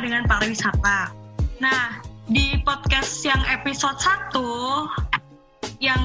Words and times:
dengan 0.00 0.24
pariwisata. 0.24 1.12
Nah, 1.60 2.00
di 2.26 2.56
podcast 2.64 3.20
yang 3.22 3.40
episode 3.52 4.00
1 4.00 4.36
yang 5.80 6.04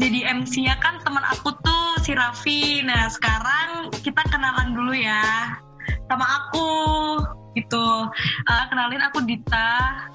jadi 0.00 0.32
MC-nya 0.40 0.76
kan 0.80 1.00
teman 1.04 1.24
aku 1.24 1.52
tuh 1.64 2.00
si 2.04 2.12
Raffi. 2.12 2.84
Nah, 2.84 3.08
sekarang 3.08 3.92
kita 4.04 4.20
kenalan 4.28 4.76
dulu 4.76 4.92
ya 4.96 5.56
sama 6.08 6.24
aku 6.24 6.68
gitu. 7.56 7.88
Uh, 8.46 8.64
kenalin 8.70 9.02
aku 9.02 9.24
Dita, 9.26 9.70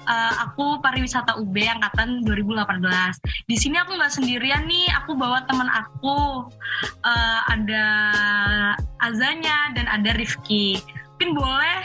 uh, 0.08 0.32
aku 0.48 0.80
pariwisata 0.80 1.36
UB 1.36 1.54
angkatan 1.54 2.24
2018. 2.24 3.20
Di 3.50 3.56
sini 3.58 3.76
aku 3.76 4.00
nggak 4.00 4.14
sendirian 4.14 4.64
nih, 4.64 4.88
aku 4.96 5.12
bawa 5.18 5.44
teman 5.44 5.68
aku. 5.68 6.48
Uh, 7.04 7.40
ada 7.52 7.86
Azanya 9.04 9.74
dan 9.76 9.84
ada 9.90 10.16
Rifki. 10.16 10.80
Mungkin 11.14 11.30
boleh 11.36 11.80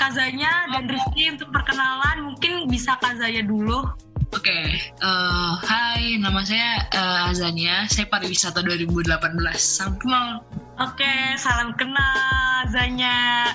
Kazanya 0.00 0.64
dan 0.72 0.88
Rifki 0.88 1.28
untuk 1.28 1.52
perkenalan, 1.52 2.32
mungkin 2.32 2.64
bisa 2.72 2.96
Kazanya 3.04 3.44
dulu. 3.44 3.84
Oke, 4.32 4.48
okay. 4.48 4.64
uh, 5.04 5.60
hai, 5.60 6.16
nama 6.16 6.40
saya 6.40 6.88
uh, 6.96 7.28
Azania, 7.28 7.84
saya 7.92 8.08
pariwisata 8.08 8.64
2018. 8.64 9.12
Salam 9.60 10.00
kenal. 10.00 10.40
Oke, 10.80 11.04
okay, 11.04 11.36
salam 11.36 11.76
kenal 11.76 12.16
Azania 12.64 13.52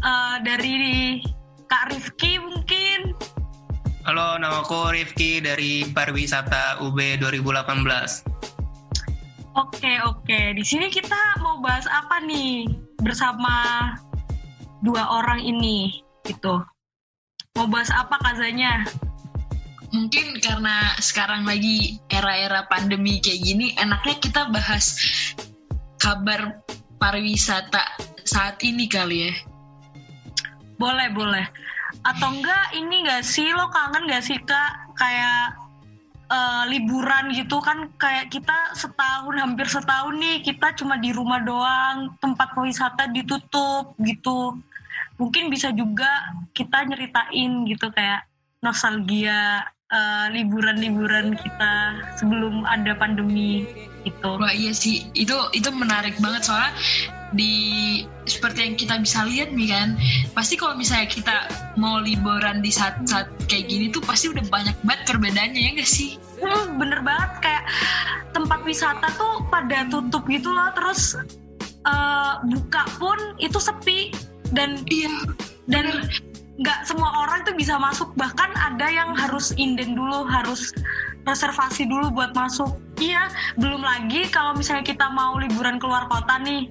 uh, 0.00 0.40
dari 0.40 1.20
Kak 1.68 1.92
Rifki 1.92 2.40
mungkin. 2.40 3.12
Halo, 4.08 4.40
nama 4.40 4.64
aku 4.64 4.88
Rifki 4.88 5.44
dari 5.44 5.84
Pariwisata 5.84 6.80
UB 6.80 6.96
2018. 7.20 8.24
Oke, 9.52 9.92
oke. 10.08 10.40
Di 10.56 10.64
sini 10.64 10.88
kita 10.88 11.44
mau 11.44 11.60
bahas 11.60 11.84
apa 11.92 12.24
nih 12.24 12.68
bersama 13.04 13.92
dua 14.84 15.08
orang 15.08 15.40
ini 15.40 16.04
gitu. 16.28 16.60
Mau 17.56 17.66
bahas 17.66 17.88
apa 17.88 18.20
kazanya? 18.20 18.84
Mungkin 19.94 20.42
karena 20.44 20.92
sekarang 21.00 21.48
lagi 21.48 22.02
era-era 22.12 22.66
pandemi 22.68 23.22
kayak 23.22 23.40
gini, 23.40 23.66
enaknya 23.78 24.20
kita 24.20 24.42
bahas 24.50 24.98
kabar 26.02 26.60
pariwisata 27.00 27.96
saat 28.26 28.60
ini 28.60 28.90
kali 28.90 29.30
ya 29.30 29.34
boleh, 30.78 31.08
boleh. 31.14 31.46
Atau 32.04 32.28
enggak 32.34 32.74
ini 32.76 33.06
enggak 33.06 33.24
sih 33.24 33.48
lo 33.54 33.70
kangen 33.70 34.04
enggak 34.04 34.24
sih 34.26 34.38
Kak 34.42 34.92
kayak 34.98 35.56
uh, 36.34 36.62
liburan 36.66 37.30
gitu 37.30 37.62
kan 37.62 37.86
kayak 37.94 38.34
kita 38.34 38.74
setahun 38.74 39.34
hampir 39.38 39.70
setahun 39.70 40.14
nih 40.18 40.42
kita 40.42 40.74
cuma 40.74 40.98
di 40.98 41.14
rumah 41.14 41.38
doang, 41.40 42.18
tempat 42.18 42.58
wisata 42.58 43.06
ditutup 43.10 43.94
gitu. 44.02 44.58
Mungkin 45.14 45.46
bisa 45.46 45.70
juga 45.70 46.10
kita 46.50 46.82
nyeritain 46.90 47.62
gitu 47.70 47.86
kayak 47.94 48.26
nostalgia 48.58 49.62
uh, 49.94 50.26
liburan-liburan 50.34 51.38
kita 51.38 51.72
sebelum 52.18 52.66
ada 52.66 52.98
pandemi 52.98 53.62
itu. 54.02 54.30
Wah 54.36 54.52
iya 54.52 54.74
sih, 54.74 55.06
itu 55.14 55.34
itu 55.54 55.70
menarik 55.70 56.18
banget 56.18 56.50
soalnya 56.50 56.74
di 57.34 57.54
seperti 58.30 58.62
yang 58.62 58.74
kita 58.78 58.94
bisa 59.02 59.26
lihat 59.26 59.50
nih 59.50 59.74
kan 59.74 59.98
pasti 60.38 60.54
kalau 60.54 60.78
misalnya 60.78 61.10
kita 61.10 61.36
mau 61.74 61.98
liburan 61.98 62.62
di 62.62 62.70
saat-saat 62.70 63.26
kayak 63.50 63.66
gini 63.66 63.90
tuh 63.90 63.98
pasti 64.06 64.30
udah 64.30 64.44
banyak 64.54 64.76
banget 64.86 65.02
perbedaannya 65.10 65.60
ya 65.60 65.70
gak 65.74 65.90
sih? 65.90 66.14
Hmm, 66.38 66.78
bener 66.78 67.02
banget. 67.02 67.30
Kayak 67.42 67.64
tempat 68.30 68.60
wisata 68.66 69.08
tuh 69.18 69.42
pada 69.48 69.86
tutup 69.88 70.26
gitu 70.30 70.50
loh 70.50 70.70
terus 70.74 71.18
uh, 71.86 72.42
buka 72.44 72.82
pun 72.98 73.18
itu 73.38 73.58
sepi 73.58 74.10
dan 74.52 74.82
iya 74.90 75.10
dan 75.70 76.06
nggak 76.54 76.86
semua 76.86 77.10
orang 77.26 77.42
tuh 77.42 77.54
bisa 77.56 77.78
masuk. 77.78 78.14
Bahkan 78.14 78.50
ada 78.54 78.86
yang 78.90 79.14
harus 79.14 79.50
inden 79.58 79.98
dulu 79.98 80.26
harus 80.26 80.70
reservasi 81.26 81.88
dulu 81.88 82.12
buat 82.14 82.36
masuk. 82.36 82.78
Iya 83.00 83.30
belum 83.58 83.82
lagi 83.82 84.30
kalau 84.30 84.54
misalnya 84.54 84.86
kita 84.86 85.10
mau 85.10 85.34
liburan 85.40 85.82
keluar 85.82 86.06
kota 86.06 86.38
nih 86.38 86.70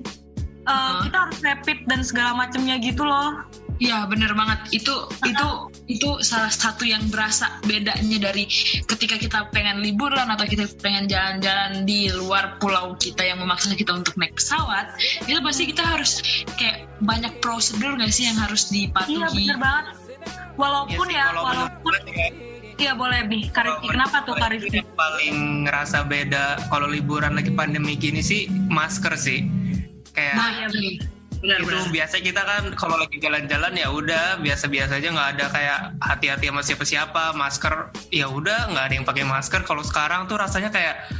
uh, 0.67 1.03
kita 1.03 1.17
harus 1.27 1.37
rapid 1.43 1.77
dan 1.87 2.01
segala 2.03 2.31
macamnya 2.35 2.79
gitu 2.79 3.03
loh. 3.03 3.43
Iya 3.81 4.05
bener 4.05 4.31
banget 4.37 4.69
itu 4.69 4.93
itu 5.25 5.47
itu 5.89 6.09
salah 6.21 6.53
satu 6.53 6.85
yang 6.85 7.01
berasa 7.09 7.57
bedanya 7.65 8.29
dari 8.31 8.45
ketika 8.85 9.17
kita 9.17 9.49
pengen 9.49 9.81
liburan 9.81 10.29
atau 10.29 10.45
kita 10.45 10.69
pengen 10.79 11.09
jalan-jalan 11.09 11.83
di 11.83 12.07
luar 12.13 12.61
pulau 12.61 12.93
kita 12.95 13.25
yang 13.25 13.41
memaksa 13.41 13.73
kita 13.73 13.91
untuk 13.97 14.13
naik 14.15 14.37
pesawat 14.37 14.93
itu 15.25 15.39
pasti 15.41 15.63
kita 15.73 15.83
harus 15.83 16.21
kayak 16.55 16.85
banyak 17.01 17.33
prosedur 17.41 17.97
gak 17.97 18.13
sih 18.13 18.29
yang 18.29 18.37
harus 18.39 18.69
dipatuhi. 18.69 19.19
Iya 19.19 19.27
bener 19.33 19.57
banget. 19.59 19.85
Walaupun 20.53 21.07
ya, 21.09 21.25
sih, 21.27 21.33
ya 21.33 21.41
walaupun 21.41 21.93
Iya 22.73 22.97
boleh 22.97 23.29
nih, 23.29 23.53
Karifi. 23.53 23.85
Kenapa 23.85 24.25
tuh 24.25 24.33
Karifi? 24.33 24.81
Yang 24.81 24.91
paling 24.97 25.35
ngerasa 25.69 26.09
beda 26.09 26.57
kalau 26.73 26.89
liburan 26.89 27.37
lagi 27.37 27.53
pandemi 27.53 27.93
gini 27.93 28.19
sih 28.19 28.49
masker 28.49 29.13
sih 29.13 29.45
kayak 30.13 30.35
nah, 30.37 30.49
ya, 30.61 30.67
benar. 31.43 31.59
itu 31.59 31.67
benar. 31.67 31.91
biasa 31.91 32.15
kita 32.23 32.41
kan 32.47 32.63
kalau 32.79 32.95
lagi 32.95 33.17
jalan-jalan 33.19 33.73
ya 33.75 33.87
udah 33.91 34.25
biasa-biasa 34.39 35.03
aja 35.03 35.09
nggak 35.11 35.29
ada 35.37 35.45
kayak 35.51 35.79
hati-hati 35.99 36.45
sama 36.47 36.61
siapa-siapa 36.63 37.23
masker. 37.35 37.73
Ya 38.09 38.31
udah 38.31 38.71
nggak 38.71 38.85
ada 38.87 38.93
yang 38.95 39.05
pakai 39.05 39.25
masker. 39.27 39.61
Kalau 39.67 39.83
sekarang 39.83 40.31
tuh 40.31 40.39
rasanya 40.39 40.71
kayak 40.71 41.11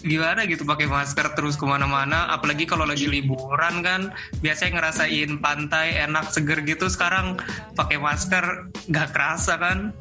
gimana 0.00 0.48
gitu 0.48 0.64
pakai 0.64 0.88
masker 0.88 1.36
terus 1.36 1.60
ke 1.60 1.68
mana-mana. 1.68 2.32
Apalagi 2.32 2.64
kalau 2.64 2.88
lagi 2.88 3.04
liburan 3.04 3.84
kan 3.84 4.08
biasanya 4.40 4.80
ngerasain 4.80 5.30
pantai 5.44 6.00
enak 6.08 6.32
seger 6.32 6.64
gitu. 6.64 6.88
Sekarang 6.88 7.36
pakai 7.76 8.00
masker 8.00 8.72
nggak 8.88 9.08
kerasa 9.12 9.60
kan? 9.60 9.92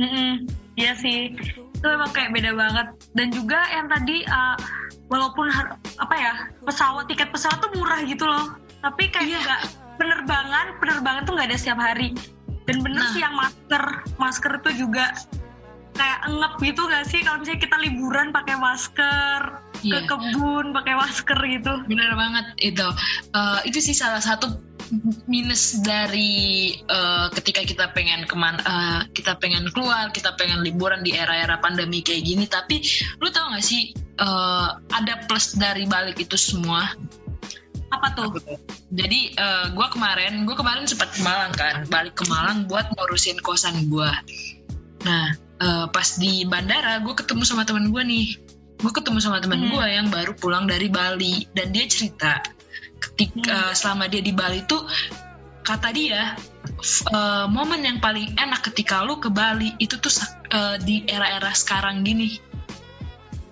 Mm 0.00 0.08
-mm, 0.08 0.30
iya 0.80 0.96
sih. 0.96 1.36
Itu 1.52 1.84
emang 1.84 2.16
kayak 2.16 2.32
beda 2.32 2.56
banget. 2.56 2.86
Dan 3.12 3.28
juga 3.28 3.60
yang 3.68 3.92
tadi 3.92 4.24
uh, 4.24 4.56
walaupun 5.12 5.44
apa 6.00 6.14
ya 6.16 6.32
pesawat 6.64 7.04
tiket 7.04 7.28
pesawat 7.28 7.60
tuh 7.60 7.68
murah 7.76 8.00
gitu 8.08 8.24
loh 8.24 8.56
tapi 8.82 9.08
kayak 9.08 9.30
iya. 9.30 9.40
nggak 9.40 9.62
iya. 9.62 9.70
penerbangan 9.96 10.66
penerbangan 10.82 11.22
tuh 11.24 11.32
nggak 11.38 11.48
ada 11.48 11.58
setiap 11.58 11.80
hari 11.80 12.10
dan 12.66 12.76
bener 12.82 13.02
nah. 13.02 13.10
sih 13.14 13.20
yang 13.22 13.34
masker 13.34 13.84
masker 14.18 14.52
itu 14.62 14.70
juga 14.86 15.14
kayak 15.92 16.18
engap 16.24 16.52
gitu 16.64 16.82
gak 16.88 17.04
sih 17.04 17.20
kalau 17.20 17.44
misalnya 17.44 17.60
kita 17.68 17.76
liburan 17.84 18.32
pakai 18.32 18.56
masker 18.56 19.40
yeah. 19.84 19.92
ke 19.92 19.98
iya. 20.00 20.08
kebun 20.08 20.66
pakai 20.72 20.94
masker 20.96 21.38
gitu 21.44 21.72
bener 21.84 22.10
banget 22.16 22.46
itu 22.64 22.88
uh, 23.36 23.60
itu 23.68 23.78
sih 23.78 23.92
salah 23.92 24.22
satu 24.24 24.56
minus 25.24 25.80
dari 25.80 26.76
uh, 26.92 27.32
ketika 27.32 27.64
kita 27.64 27.84
pengen 27.96 28.28
ke 28.28 28.36
mana 28.36 28.60
uh, 28.64 29.00
kita 29.16 29.36
pengen 29.40 29.68
keluar 29.72 30.12
kita 30.12 30.36
pengen 30.36 30.60
liburan 30.60 31.00
di 31.00 31.16
era-era 31.16 31.56
pandemi 31.60 32.04
kayak 32.04 32.24
gini 32.24 32.44
tapi 32.48 32.84
lu 33.20 33.28
tau 33.32 33.52
gak 33.52 33.64
sih 33.64 33.92
uh, 34.20 34.76
ada 34.92 35.24
plus 35.28 35.56
dari 35.56 35.88
balik 35.88 36.20
itu 36.20 36.36
semua 36.36 36.92
apa 37.92 38.06
tuh? 38.16 38.30
Jadi 38.90 39.36
uh, 39.36 39.44
eh, 39.44 39.66
gue 39.76 39.86
kemarin, 39.92 40.48
gue 40.48 40.56
kemarin 40.56 40.88
sempat 40.88 41.12
ke 41.12 41.20
Malang 41.20 41.52
kan, 41.52 41.84
balik 41.92 42.16
ke 42.16 42.24
Malang 42.26 42.64
buat 42.66 42.88
ngurusin 42.96 43.38
kosan 43.44 43.92
gue. 43.92 44.10
Nah, 45.04 45.36
uh, 45.60 45.86
pas 45.92 46.08
di 46.16 46.48
bandara 46.48 46.98
gue 47.04 47.14
ketemu 47.14 47.44
sama 47.44 47.68
temen 47.68 47.92
gue 47.92 48.02
nih. 48.02 48.26
Gue 48.82 48.90
ketemu 48.90 49.22
sama 49.22 49.38
temen 49.38 49.62
hmm. 49.62 49.70
gue 49.76 49.86
yang 49.86 50.08
baru 50.10 50.32
pulang 50.34 50.66
dari 50.66 50.90
Bali 50.90 51.46
dan 51.54 51.70
dia 51.70 51.86
cerita 51.86 52.42
ketika 52.98 53.70
hmm. 53.70 53.74
selama 53.76 54.10
dia 54.10 54.22
di 54.24 54.34
Bali 54.34 54.64
tuh 54.66 54.82
kata 55.62 55.94
dia 55.94 56.34
uh, 57.14 57.46
momen 57.46 57.86
yang 57.86 58.02
paling 58.02 58.34
enak 58.34 58.66
ketika 58.66 59.06
lu 59.06 59.22
ke 59.22 59.30
Bali 59.30 59.70
itu 59.78 59.94
tuh 60.02 60.10
uh, 60.50 60.74
di 60.82 61.06
era-era 61.06 61.54
sekarang 61.54 62.02
gini 62.02 62.42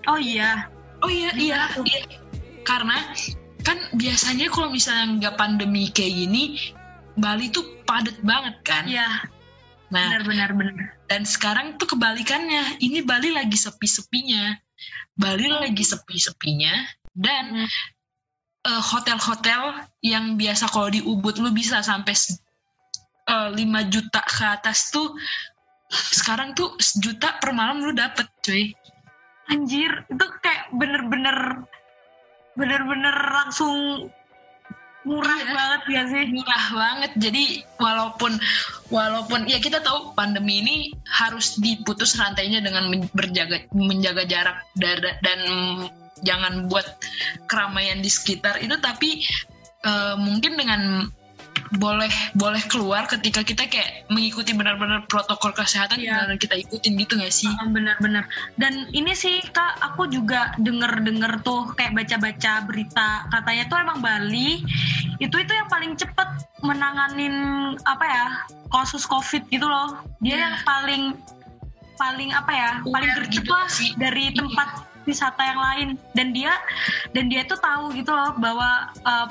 Oh 0.09 0.17
iya. 0.17 0.71
Oh 1.05 1.11
iya 1.11 1.31
iya 1.37 1.61
iya. 1.85 2.01
Karena 2.65 2.97
kan 3.63 3.79
biasanya 3.97 4.49
kalau 4.53 4.73
misalnya 4.73 5.07
nggak 5.21 5.37
pandemi 5.37 5.89
kayak 5.93 6.15
gini, 6.15 6.59
Bali 7.17 7.53
tuh 7.53 7.85
padat 7.85 8.17
banget 8.25 8.57
kan. 8.65 8.85
Iya. 8.87 9.09
Nah, 9.91 10.23
benar 10.23 10.23
benar 10.23 10.51
benar. 10.55 10.87
Dan 11.11 11.27
sekarang 11.27 11.75
tuh 11.77 11.97
kebalikannya. 11.97 12.79
Ini 12.79 13.03
Bali 13.03 13.35
lagi 13.35 13.59
sepi-sepinya. 13.59 14.55
Bali 15.19 15.51
lagi 15.51 15.85
sepi-sepinya 15.85 16.73
dan 17.13 17.67
hmm. 17.67 17.69
uh, 18.71 18.83
hotel-hotel 18.83 19.85
yang 20.01 20.39
biasa 20.39 20.71
kalau 20.71 20.89
di 20.89 21.03
Ubud 21.03 21.37
lu 21.43 21.51
bisa 21.53 21.83
sampai 21.83 22.15
uh, 23.29 23.51
eh, 23.53 23.61
5 23.61 23.93
juta 23.93 24.21
ke 24.25 24.45
atas 24.47 24.89
tuh 24.95 25.13
sekarang 25.91 26.55
tuh 26.55 26.73
sejuta 26.79 27.37
per 27.43 27.51
malam 27.51 27.83
lu 27.83 27.91
dapet 27.91 28.31
cuy 28.47 28.71
anjir 29.51 29.91
itu 30.07 30.27
kayak 30.39 30.71
bener-bener 30.79 31.67
bener-bener 32.59 33.15
langsung 33.15 34.09
murah 35.05 35.41
iya. 35.41 35.53
banget 35.55 35.83
ya 35.89 36.03
sih. 36.13 36.25
Murah 36.33 36.67
banget. 36.73 37.13
Jadi 37.17 37.45
walaupun 37.81 38.33
walaupun 38.93 39.49
ya 39.49 39.59
kita 39.63 39.81
tahu 39.81 40.13
pandemi 40.13 40.61
ini 40.61 40.77
harus 41.09 41.57
diputus 41.57 42.17
rantainya 42.19 42.61
dengan 42.61 42.93
berjaga 43.15 43.65
menjaga 43.73 44.25
jarak 44.29 44.59
dan, 44.77 44.99
dan 45.25 45.41
jangan 46.21 46.69
buat 46.69 46.85
keramaian 47.49 48.05
di 48.05 48.11
sekitar 48.13 48.61
itu. 48.61 48.77
Tapi 48.77 49.25
uh, 49.89 50.17
mungkin 50.21 50.61
dengan 50.61 51.09
boleh 51.77 52.11
boleh 52.35 52.63
keluar 52.67 53.07
ketika 53.07 53.45
kita 53.45 53.67
kayak 53.69 54.05
mengikuti 54.09 54.53
benar-benar 54.57 55.05
protokol 55.07 55.53
kesehatan 55.55 56.01
yeah. 56.01 56.27
yang 56.27 56.41
kita 56.41 56.57
ikutin 56.59 56.97
gitu 56.99 57.19
gak 57.21 57.33
sih? 57.33 57.51
Benar-benar. 57.69 58.27
Dan 58.57 58.89
ini 58.91 59.13
sih 59.15 59.41
kak, 59.53 59.79
aku 59.81 60.09
juga 60.11 60.55
denger-denger 60.59 61.45
tuh 61.45 61.73
kayak 61.77 61.95
baca-baca 61.95 62.65
berita 62.67 63.29
katanya 63.31 63.65
tuh 63.69 63.77
emang 63.81 63.99
Bali 64.01 64.65
itu 65.21 65.37
itu 65.37 65.53
yang 65.53 65.69
paling 65.69 65.93
cepet 65.95 66.29
menanganin 66.65 67.35
apa 67.85 68.05
ya 68.05 68.27
kasus 68.71 69.05
COVID 69.05 69.49
gitu 69.53 69.67
loh. 69.67 70.01
Dia 70.25 70.31
yeah. 70.31 70.41
yang 70.41 70.57
paling 70.65 71.03
paling 72.01 72.31
apa 72.33 72.53
ya 72.57 72.71
paling 72.81 73.11
gercep 73.13 73.45
gitu 73.45 73.53
sih. 73.69 73.93
dari 74.01 74.33
iya. 74.33 74.37
tempat 74.41 74.69
wisata 75.05 75.43
yang 75.45 75.61
lain 75.61 75.89
dan 76.17 76.33
dia 76.33 76.53
dan 77.13 77.29
dia 77.29 77.45
tuh 77.45 77.61
tahu 77.61 77.93
gitu 77.93 78.09
loh 78.13 78.33
bahwa 78.41 78.89
uh, 79.05 79.29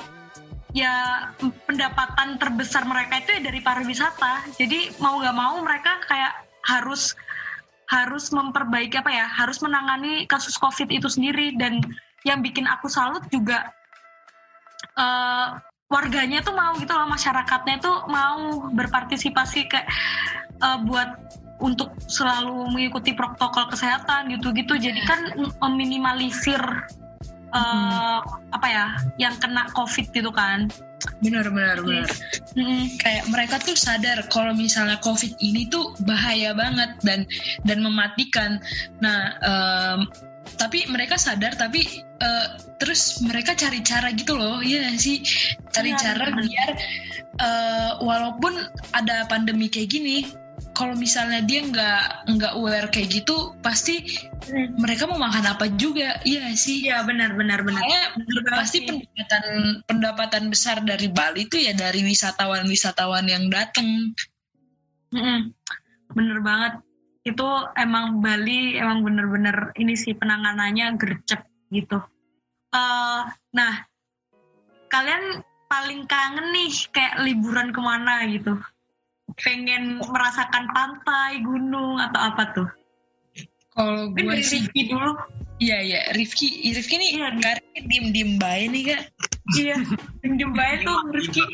ya 0.76 1.26
pendapatan 1.66 2.38
terbesar 2.38 2.86
mereka 2.86 3.18
itu 3.22 3.38
ya 3.38 3.40
dari 3.50 3.60
pariwisata. 3.62 4.54
Jadi 4.54 4.94
mau 5.02 5.18
nggak 5.18 5.36
mau 5.36 5.58
mereka 5.62 6.02
kayak 6.06 6.46
harus 6.66 7.14
harus 7.90 8.30
memperbaiki 8.30 9.02
apa 9.02 9.10
ya, 9.10 9.26
harus 9.26 9.58
menangani 9.58 10.24
kasus 10.30 10.54
COVID 10.62 10.94
itu 10.94 11.10
sendiri 11.10 11.58
dan 11.58 11.82
yang 12.22 12.38
bikin 12.38 12.70
aku 12.70 12.86
salut 12.86 13.26
juga 13.34 13.74
uh, 14.94 15.58
warganya 15.90 16.38
tuh 16.44 16.54
mau 16.54 16.78
gitu 16.78 16.94
loh 16.94 17.10
masyarakatnya 17.10 17.82
tuh 17.82 18.06
mau 18.06 18.70
berpartisipasi 18.70 19.66
kayak 19.66 19.90
uh, 20.62 20.78
buat 20.86 21.18
untuk 21.60 21.92
selalu 22.08 22.72
mengikuti 22.72 23.12
protokol 23.12 23.68
kesehatan 23.68 24.32
gitu-gitu. 24.32 24.80
Jadi 24.80 25.00
kan 25.04 25.20
meminimalisir 25.60 26.62
uh, 27.54 28.18
apa 28.54 28.66
ya 28.66 28.86
yang 29.18 29.34
kena 29.38 29.66
covid 29.74 30.10
gitu 30.10 30.30
kan. 30.30 30.70
Benar 31.24 31.48
benar 31.48 31.80
benar. 31.80 32.08
Hmm. 32.52 32.86
kayak 33.00 33.24
mereka 33.32 33.56
tuh 33.62 33.76
sadar 33.78 34.26
kalau 34.28 34.52
misalnya 34.52 35.00
covid 35.00 35.32
ini 35.40 35.68
tuh 35.70 35.96
bahaya 36.04 36.52
banget 36.52 36.92
dan 37.00 37.24
dan 37.64 37.78
mematikan. 37.80 38.60
Nah 39.00 39.36
um, 39.40 40.00
tapi 40.58 40.84
mereka 40.90 41.14
sadar 41.16 41.54
tapi 41.56 42.04
uh, 42.20 42.58
terus 42.80 43.22
mereka 43.22 43.56
cari 43.56 43.80
cara 43.80 44.12
gitu 44.12 44.36
loh 44.36 44.60
ya 44.60 44.92
sih? 44.98 45.24
Cari 45.72 45.94
ya, 45.94 45.98
cara 46.00 46.26
biar 46.36 46.70
uh, 47.40 47.92
walaupun 48.04 48.60
ada 48.92 49.24
pandemi 49.30 49.70
kayak 49.72 49.94
gini 49.94 50.26
kalau 50.72 50.96
misalnya 50.96 51.44
dia 51.44 51.60
nggak 51.60 52.30
nggak 52.36 52.52
aware 52.56 52.88
kayak 52.88 53.20
gitu 53.20 53.52
pasti 53.60 54.00
hmm. 54.48 54.80
mereka 54.80 55.04
mau 55.04 55.20
makan 55.20 55.44
apa 55.52 55.68
juga. 55.76 56.20
Iya 56.24 56.54
sih. 56.56 56.86
Ya 56.86 57.04
benar 57.04 57.36
benar 57.36 57.60
benar. 57.66 57.82
Pasti 58.54 58.86
pendapatan 58.88 59.44
pendapatan 59.84 60.44
besar 60.48 60.80
dari 60.80 61.12
Bali 61.12 61.44
itu 61.48 61.60
ya 61.60 61.76
dari 61.76 62.00
wisatawan 62.00 62.64
wisatawan 62.68 63.28
yang 63.28 63.52
datang 63.52 64.14
hmm, 65.12 65.52
bener 66.14 66.38
banget. 66.40 66.72
Itu 67.26 67.46
emang 67.76 68.24
Bali 68.24 68.80
emang 68.80 69.04
bener-bener 69.04 69.76
ini 69.76 69.92
sih 69.98 70.16
penanganannya 70.16 70.96
gercep 70.96 71.44
gitu. 71.68 72.00
Uh, 72.70 73.26
nah 73.50 73.84
kalian 74.90 75.42
paling 75.70 76.06
kangen 76.10 76.50
nih 76.50 76.70
kayak 76.90 77.22
liburan 77.22 77.70
ke 77.70 77.80
mana 77.82 78.26
gitu 78.26 78.58
pengen 79.44 79.98
merasakan 80.00 80.64
pantai, 80.72 81.40
gunung 81.44 82.00
atau 82.00 82.20
apa 82.20 82.42
tuh? 82.52 82.68
Kalau 83.74 84.12
gue 84.12 84.42
sih 84.42 84.66
Rifki 84.66 84.90
dulu. 84.90 85.14
Iya 85.60 85.78
iya, 85.84 86.00
Rifki, 86.16 86.72
Rifki 86.72 86.94
nih 86.96 87.10
iya, 87.20 87.28
karirnya 87.36 87.80
diem 87.84 88.06
diem 88.12 88.32
baik 88.40 88.66
nih 88.72 88.82
kak. 88.92 89.02
Iya, 89.56 89.76
diem 90.24 90.34
diem 90.40 90.52
baik 90.56 90.78
tuh 90.88 90.98
Rifki. 91.12 91.44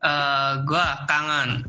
Uh, 0.00 0.64
gue 0.64 0.86
kangen. 1.10 1.66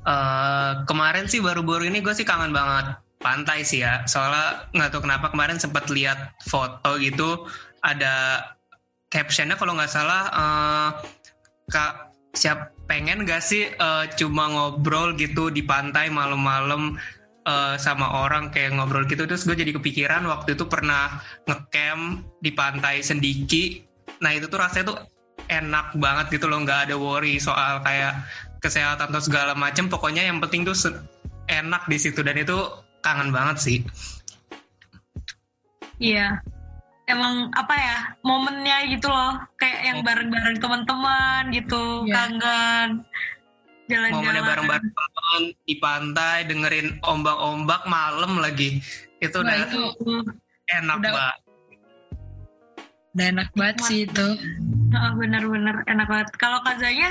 Uh, 0.00 0.82
kemarin 0.88 1.28
sih 1.28 1.44
baru-baru 1.44 1.86
ini 1.88 2.00
gue 2.00 2.12
sih 2.16 2.26
kangen 2.26 2.50
banget 2.52 2.98
pantai 3.22 3.62
sih 3.62 3.86
ya. 3.86 4.04
Soalnya 4.04 4.68
nggak 4.74 4.90
tahu 4.90 5.02
kenapa 5.06 5.30
kemarin 5.30 5.56
sempat 5.56 5.86
lihat 5.88 6.34
foto 6.44 6.98
gitu 6.98 7.46
ada 7.80 8.44
captionnya 9.10 9.56
kalau 9.56 9.74
nggak 9.76 9.92
salah 9.92 10.22
uh, 10.30 10.90
kak 11.70 12.12
siap 12.36 12.79
pengen 12.90 13.22
gak 13.22 13.38
sih 13.38 13.70
uh, 13.78 14.10
cuma 14.18 14.50
ngobrol 14.50 15.14
gitu 15.14 15.46
di 15.54 15.62
pantai 15.62 16.10
malam-malam 16.10 16.98
uh, 17.46 17.78
sama 17.78 18.26
orang 18.26 18.50
kayak 18.50 18.74
ngobrol 18.74 19.06
gitu? 19.06 19.30
Terus 19.30 19.46
gue 19.46 19.54
jadi 19.54 19.70
kepikiran 19.70 20.26
waktu 20.26 20.58
itu 20.58 20.66
pernah 20.66 21.22
ngecamp 21.46 22.26
di 22.42 22.50
pantai 22.50 22.98
Sendiki. 23.06 23.86
Nah 24.18 24.34
itu 24.34 24.50
tuh 24.50 24.58
rasanya 24.58 24.84
tuh 24.90 24.98
enak 25.46 25.94
banget 25.94 26.34
gitu 26.34 26.50
loh 26.50 26.66
nggak 26.66 26.90
ada 26.90 26.98
worry 26.98 27.38
soal 27.38 27.78
kayak 27.86 28.26
kesehatan 28.58 29.06
atau 29.06 29.22
segala 29.22 29.54
macem. 29.54 29.86
Pokoknya 29.86 30.26
yang 30.26 30.42
penting 30.42 30.66
tuh 30.66 30.74
enak 31.46 31.86
di 31.86 31.94
situ 31.94 32.26
dan 32.26 32.34
itu 32.42 32.58
kangen 33.06 33.30
banget 33.30 33.56
sih. 33.62 33.78
Iya 36.02 36.42
emang 37.10 37.50
apa 37.58 37.74
ya 37.74 37.98
momennya 38.22 38.76
gitu 38.94 39.10
loh. 39.10 39.36
Kayak 39.58 39.80
yang 39.84 39.98
bareng-bareng 40.06 40.58
teman-teman 40.62 41.42
gitu 41.50 42.06
yeah. 42.06 42.14
kangen 42.14 42.88
jalan-jalan. 43.90 44.22
Momennya 44.22 44.42
bareng-bareng 44.46 44.90
teman 44.94 45.42
di 45.66 45.74
pantai 45.82 46.36
dengerin 46.46 46.88
ombak-ombak 47.02 47.82
malam 47.90 48.38
lagi. 48.38 48.78
Itu 49.18 49.42
udah 49.42 49.56
itu 49.66 49.82
enak 50.70 50.96
udah, 51.02 51.12
banget. 51.12 51.36
Udah 53.10 53.26
enak 53.34 53.48
banget 53.58 53.76
sih 53.84 53.98
itu. 54.06 54.28
Oh, 54.94 55.10
bener-bener 55.18 55.82
enak 55.90 56.06
banget. 56.06 56.28
Kalau 56.38 56.62
kazanya 56.62 57.10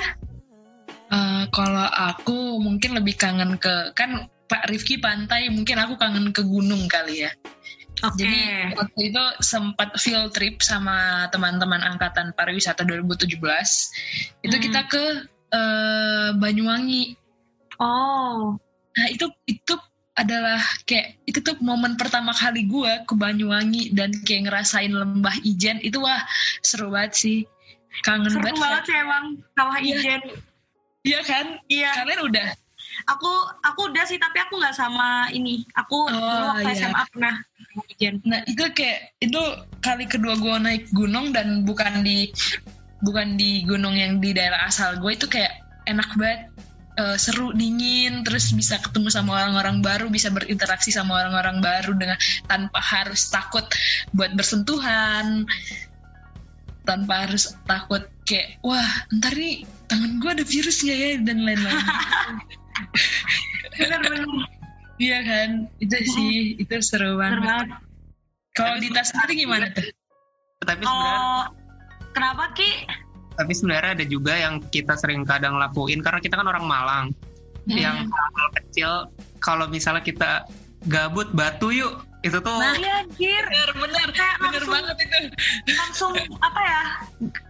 uh, 1.13 1.43
kalau 1.51 1.87
aku 1.91 2.57
mungkin 2.61 2.97
lebih 2.97 3.17
kangen 3.19 3.57
ke 3.59 3.93
kan 3.97 4.29
Pak 4.49 4.65
Rifki 4.73 4.97
pantai 4.97 5.49
mungkin 5.53 5.77
aku 5.77 5.93
kangen 6.01 6.33
ke 6.33 6.41
gunung 6.41 6.89
kali 6.89 7.25
ya 7.27 7.31
Okay. 7.99 8.15
Jadi 8.23 8.41
waktu 8.79 9.01
itu 9.11 9.23
sempat 9.43 9.89
field 9.99 10.31
trip 10.31 10.63
sama 10.63 11.27
teman-teman 11.35 11.83
angkatan 11.83 12.31
pariwisata 12.31 12.87
2017. 12.87 13.35
Itu 14.47 14.55
hmm. 14.55 14.63
kita 14.63 14.81
ke 14.87 15.03
uh, 15.51 16.29
Banyuwangi. 16.39 17.19
Oh. 17.79 18.55
Nah 18.95 19.07
itu 19.11 19.27
itu 19.47 19.75
adalah 20.19 20.59
kayak 20.83 21.15
itu 21.23 21.39
tuh 21.39 21.55
momen 21.63 21.95
pertama 21.95 22.35
kali 22.35 22.67
gue 22.67 22.91
ke 23.07 23.13
Banyuwangi 23.15 23.95
dan 23.95 24.11
kayak 24.27 24.51
ngerasain 24.51 24.91
lembah 24.91 25.35
Ijen 25.47 25.79
itu 25.79 26.03
wah 26.03 26.19
seru 26.59 26.91
banget 26.91 27.15
sih 27.15 27.37
kangen 28.03 28.27
seru 28.27 28.43
banget. 28.43 28.55
Seru 28.55 28.63
banget 28.63 28.83
sih 28.83 28.97
emang 28.99 29.25
lembah 29.55 29.79
iya. 29.79 29.95
Ijen. 29.95 30.21
Iya 31.07 31.21
kan? 31.23 31.45
Iya. 31.71 31.91
Kalian 32.03 32.21
udah? 32.27 32.47
Aku 33.07 33.31
aku 33.63 33.93
udah 33.93 34.03
sih 34.03 34.19
tapi 34.19 34.41
aku 34.43 34.59
nggak 34.59 34.75
sama 34.75 35.31
ini. 35.31 35.63
Aku 35.77 36.07
oh, 36.07 36.11
dulu 36.11 36.45
waktu 36.57 36.69
iya. 36.73 36.75
SMA 36.83 37.03
pernah 37.13 37.35
Nah 38.25 38.41
itu 38.49 38.63
kayak 38.73 39.19
itu 39.21 39.41
kali 39.79 40.05
kedua 40.09 40.35
gue 40.39 40.55
naik 40.59 40.89
gunung 40.91 41.31
dan 41.31 41.63
bukan 41.63 42.01
di 42.01 42.33
bukan 43.05 43.39
di 43.39 43.63
gunung 43.63 43.95
yang 43.95 44.19
di 44.19 44.35
daerah 44.35 44.67
asal 44.67 44.97
gue 44.99 45.11
itu 45.13 45.27
kayak 45.29 45.53
enak 45.87 46.09
banget. 46.17 46.49
Uh, 46.99 47.15
seru 47.15 47.55
dingin 47.55 48.27
terus 48.27 48.51
bisa 48.51 48.75
ketemu 48.75 49.07
sama 49.07 49.39
orang-orang 49.39 49.79
baru 49.79 50.11
bisa 50.11 50.27
berinteraksi 50.27 50.91
sama 50.91 51.23
orang-orang 51.23 51.63
baru 51.63 51.95
dengan 51.95 52.19
tanpa 52.43 52.83
harus 52.83 53.31
takut 53.31 53.63
buat 54.11 54.35
bersentuhan. 54.35 55.47
Tanpa 56.83 57.23
harus 57.23 57.55
takut 57.63 58.03
kayak 58.27 58.59
wah 58.67 58.89
ntar 59.15 59.31
nih 59.31 59.63
tangan 59.87 60.19
gue 60.19 60.29
ada 60.41 60.43
virusnya 60.43 60.95
ya? 60.95 61.09
Dan 61.23 61.47
lain-lain 61.47 61.79
benar-benar 63.79 64.25
iya 64.99 65.19
kan? 65.23 65.49
Itu 65.79 65.95
sih 66.15 66.59
itu 66.59 66.75
seru 66.83 67.17
banget. 67.17 67.71
kalau 68.57 68.75
di 68.81 68.91
tas 68.91 69.13
sendiri 69.13 69.47
gimana 69.47 69.71
tuh? 69.71 69.87
Tapi 70.67 70.83
sebenarnya 70.83 71.19
oh, 71.23 71.43
kenapa 72.11 72.43
Ki? 72.57 72.71
Tapi 73.39 73.51
sebenarnya 73.55 73.91
ada 73.95 74.05
juga 74.05 74.33
yang 74.35 74.59
kita 74.67 74.99
sering 74.99 75.23
kadang 75.23 75.55
lakuin 75.55 76.03
karena 76.03 76.19
kita 76.19 76.35
kan 76.35 76.47
orang 76.47 76.65
Malang. 76.67 77.05
Hmm. 77.69 77.77
Yang 77.79 77.97
hal 78.11 78.47
kecil 78.59 78.91
kalau 79.39 79.65
misalnya 79.71 80.03
kita 80.03 80.43
gabut 80.87 81.31
batu 81.35 81.71
yuk 81.75 82.03
itu 82.19 82.35
tuh 82.43 82.51
nah 82.51 82.75
iya 82.75 83.03
bener 83.15 83.69
bener 83.79 84.07
kayak 84.11 84.37
bener 84.43 84.63
langsung, 84.67 84.75
banget 84.75 84.95
itu. 84.99 85.19
langsung 85.71 86.13
apa 86.43 86.61
ya? 86.63 86.83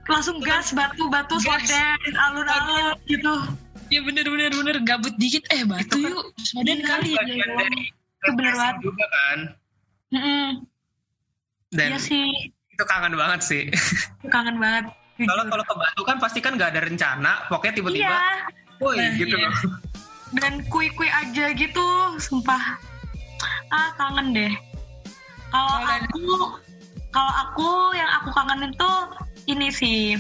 Langsung 0.05 0.35
gas 0.45 0.67
batu 0.77 1.09
batu 1.09 1.41
soden 1.41 2.13
alun-alun 2.13 2.93
gitu 3.09 3.33
Iya 3.89 4.01
bener 4.05 4.25
bener 4.29 4.51
bener 4.53 4.77
gabut 4.85 5.13
dikit 5.17 5.43
eh 5.49 5.65
batu 5.65 5.97
itu 5.97 5.97
kan 6.05 6.13
yuk 6.13 6.25
soden 6.45 6.79
kali 6.85 7.17
ya 7.17 7.21
itu 7.25 8.29
bener 8.37 8.53
banget 8.53 8.77
juga 8.85 9.05
kan 9.09 9.37
mm 10.13 10.21
-mm. 10.21 10.47
Dan 11.69 11.93
iya 11.93 11.99
sih. 12.01 12.29
itu 12.73 12.83
kangen 12.85 13.13
banget 13.13 13.41
sih. 13.45 13.63
Kangen 14.33 14.57
banget. 14.57 14.89
Kalau 15.19 15.43
kalau 15.51 15.63
ke 15.67 15.75
Batu 15.75 16.01
kan 16.07 16.17
pasti 16.17 16.39
kan 16.39 16.55
nggak 16.55 16.71
ada 16.73 16.81
rencana, 16.87 17.33
pokoknya 17.51 17.73
tiba-tiba, 17.75 18.07
iya. 18.07 18.19
woi 18.79 18.95
nah, 18.95 19.11
gitu 19.19 19.35
iya. 19.35 19.51
loh. 19.51 19.55
Dan 20.39 20.53
kui-kui 20.71 21.09
aja 21.11 21.51
gitu, 21.53 21.87
sumpah. 22.17 22.79
Ah 23.69 23.91
kangen 23.99 24.31
deh. 24.31 24.53
Kalau 25.51 25.77
aku, 25.83 26.25
kalau 27.11 27.33
aku 27.45 27.69
yang 27.99 28.09
aku 28.21 28.29
kangenin 28.31 28.71
tuh 28.79 28.97
ini 29.49 29.67
sih 29.73 30.15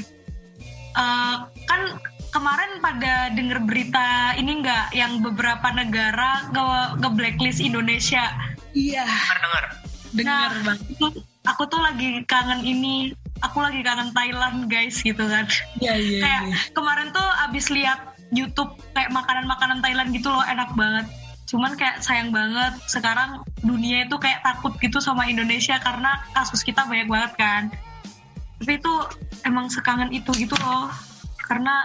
uh, 0.97 1.47
kan 1.69 1.81
kemarin 2.29 2.77
pada 2.79 3.33
denger 3.33 3.59
berita 3.65 4.37
ini 4.37 4.61
nggak? 4.61 4.93
Yang 4.93 5.13
beberapa 5.25 5.67
negara 5.73 6.49
nge, 6.53 6.65
nge 7.01 7.09
blacklist 7.13 7.59
Indonesia. 7.61 8.23
Iya. 8.73 9.05
Dengar 9.41 9.63
dengar 10.09 10.49
nah, 10.65 10.77
aku 11.53 11.69
tuh 11.69 11.81
lagi 11.81 12.25
kangen 12.25 12.65
ini. 12.65 13.13
Aku 13.39 13.63
lagi 13.63 13.79
kangen 13.79 14.11
Thailand 14.11 14.67
guys 14.67 14.99
gitu 14.99 15.23
kan. 15.23 15.47
Iya 15.79 15.95
iya 15.95 16.19
kayak 16.21 16.41
ya. 16.51 16.57
kemarin 16.75 17.07
tuh 17.15 17.27
abis 17.47 17.71
lihat 17.71 18.19
YouTube 18.35 18.75
kayak 18.91 19.15
makanan-makanan 19.15 19.79
Thailand 19.79 20.11
gitu 20.11 20.27
loh 20.27 20.43
enak 20.43 20.75
banget. 20.75 21.07
Cuman 21.49 21.73
kayak 21.79 22.03
sayang 22.03 22.29
banget 22.29 22.77
sekarang 22.85 23.41
dunia 23.63 24.05
itu 24.05 24.15
kayak 24.21 24.43
takut 24.45 24.75
gitu 24.77 25.01
sama 25.01 25.25
Indonesia 25.25 25.79
karena 25.81 26.19
kasus 26.35 26.61
kita 26.61 26.83
banyak 26.85 27.07
banget 27.09 27.31
kan. 27.39 27.63
Tapi 28.59 28.75
itu 28.75 28.93
emang 29.47 29.71
sekangen 29.71 30.11
itu 30.11 30.29
gitu 30.35 30.53
loh 30.59 30.91
karena 31.49 31.75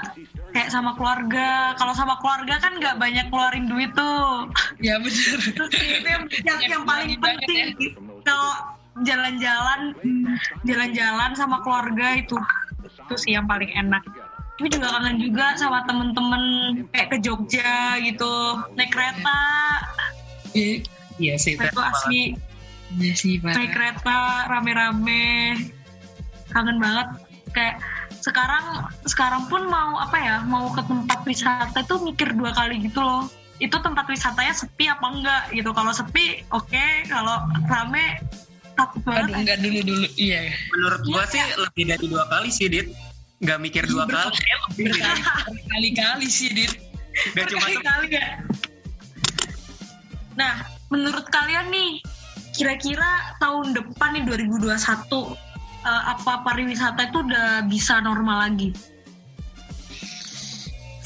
kayak 0.52 0.68
sama 0.68 0.92
keluarga. 0.94 1.72
Kalau 1.80 1.96
sama 1.96 2.20
keluarga 2.20 2.60
kan 2.60 2.76
nggak 2.76 3.00
banyak 3.00 3.26
keluarin 3.32 3.64
duit 3.64 3.90
tuh. 3.96 4.52
Ya 4.84 5.00
benar 5.00 5.38
itu 5.50 5.64
yang, 6.04 6.22
yang, 6.44 6.60
yang 6.68 6.82
paling 6.84 7.16
penting 7.16 7.72
ya. 7.80 7.90
kalau 8.28 8.52
jalan-jalan 9.02 9.80
jalan-jalan 10.62 11.30
sama 11.34 11.64
keluarga 11.64 12.20
itu 12.20 12.36
itu 12.84 13.14
sih 13.16 13.32
yang 13.32 13.48
paling 13.48 13.72
enak. 13.72 14.04
Tapi 14.54 14.70
juga 14.70 14.86
kangen 14.94 15.18
juga 15.18 15.58
sama 15.58 15.82
temen-temen 15.88 16.44
kayak 16.94 17.08
ke 17.10 17.18
Jogja 17.24 17.98
gitu 18.04 18.62
naik 18.78 18.92
kereta. 18.92 19.42
Iya 21.18 21.34
sih 21.40 21.58
itu 21.58 21.80
asli. 21.80 22.36
Iya 23.00 23.14
sih 23.16 23.42
naik 23.42 23.72
kereta 23.74 24.46
rame-rame. 24.46 25.58
Kangen 26.52 26.78
banget. 26.78 27.08
Kayak 27.50 27.82
sekarang 28.24 28.88
sekarang 29.04 29.44
pun 29.52 29.68
mau 29.68 30.00
apa 30.00 30.16
ya 30.16 30.36
mau 30.48 30.72
ke 30.72 30.80
tempat 30.80 31.20
wisata 31.28 31.76
itu 31.84 32.00
mikir 32.00 32.32
dua 32.32 32.56
kali 32.56 32.80
gitu 32.88 33.04
loh. 33.04 33.28
Itu 33.60 33.76
tempat 33.84 34.08
wisatanya 34.08 34.56
sepi 34.56 34.88
apa 34.88 35.06
enggak 35.12 35.42
gitu. 35.52 35.76
Kalau 35.76 35.92
sepi 35.92 36.40
oke. 36.48 36.64
Okay. 36.72 37.04
kalau 37.12 37.44
rame 37.68 38.16
takut 38.74 39.04
banget 39.04 39.28
Aduh, 39.28 39.36
enggak 39.44 39.58
dulu 39.60 39.80
dulu 39.84 40.06
iya. 40.16 40.40
Menurut 40.72 41.00
gua 41.04 41.22
ya, 41.28 41.30
sih 41.30 41.38
ya. 41.44 41.46
lebih 41.60 41.84
dari 41.84 42.06
dua 42.08 42.24
kali 42.32 42.48
sih 42.48 42.66
dit. 42.72 42.88
Nggak 43.44 43.58
mikir 43.60 43.84
dua 43.84 44.04
kali. 44.08 44.32
berkali-kali 44.72 46.28
sih 46.32 46.48
dit. 46.48 46.72
Gak 47.36 47.52
cuma 47.52 47.68
kali 47.76 48.08
ya? 48.08 48.40
Nah 50.40 50.64
menurut 50.88 51.28
kalian 51.28 51.68
nih 51.68 52.00
kira-kira 52.56 53.36
tahun 53.36 53.76
depan 53.76 54.16
nih 54.16 54.24
2021 54.48 55.43
uh, 55.84 56.02
apa 56.16 56.42
pariwisata 56.42 57.12
itu 57.12 57.20
udah 57.20 57.68
bisa 57.68 58.00
normal 58.00 58.50
lagi 58.50 58.72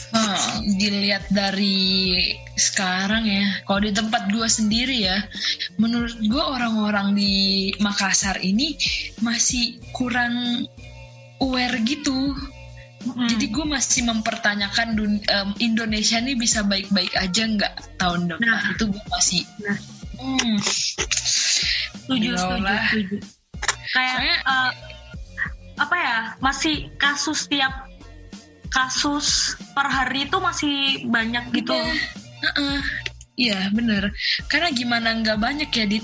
Hmm, 0.09 0.81
dilihat 0.81 1.29
dari 1.29 2.33
sekarang 2.57 3.29
ya, 3.29 3.45
kalau 3.69 3.85
di 3.85 3.93
tempat 3.93 4.33
gue 4.33 4.49
sendiri 4.49 5.05
ya, 5.05 5.21
menurut 5.77 6.17
gue 6.17 6.41
orang-orang 6.41 7.13
di 7.13 7.69
Makassar 7.85 8.41
ini 8.41 8.73
masih 9.21 9.77
kurang 9.93 10.65
aware 11.45 11.77
gitu 11.85 12.33
Hmm. 12.99 13.31
Jadi 13.31 13.55
gue 13.55 13.63
masih 13.63 14.11
mempertanyakan 14.11 14.99
dun, 14.99 15.23
um, 15.23 15.49
Indonesia 15.63 16.19
ini 16.19 16.35
bisa 16.35 16.67
baik-baik 16.67 17.15
aja 17.15 17.47
nggak 17.47 17.95
tahun 17.95 18.27
depan 18.27 18.43
nah. 18.43 18.75
itu 18.75 18.85
gue 18.91 19.05
masih 19.07 19.43
nah. 19.63 19.79
hmm. 20.19 20.59
setuju, 20.59 22.35
setuju, 22.35 22.75
setuju. 22.75 23.17
Kayak 23.93 24.17
Soalnya, 24.19 24.37
uh, 24.45 24.71
apa 25.79 25.97
ya 25.97 26.17
masih 26.43 26.91
kasus 26.99 27.47
tiap 27.47 27.87
kasus 28.69 29.57
per 29.73 29.89
hari 29.89 30.29
itu 30.29 30.37
masih 30.43 31.07
banyak 31.09 31.45
gitu. 31.57 31.73
Iya 31.73 31.95
uh 32.45 32.49
-uh. 32.59 32.79
Ya, 33.39 33.61
bener. 33.71 34.11
Karena 34.51 34.75
gimana 34.75 35.15
nggak 35.23 35.39
banyak 35.39 35.71
ya 35.71 35.87
di 35.87 35.99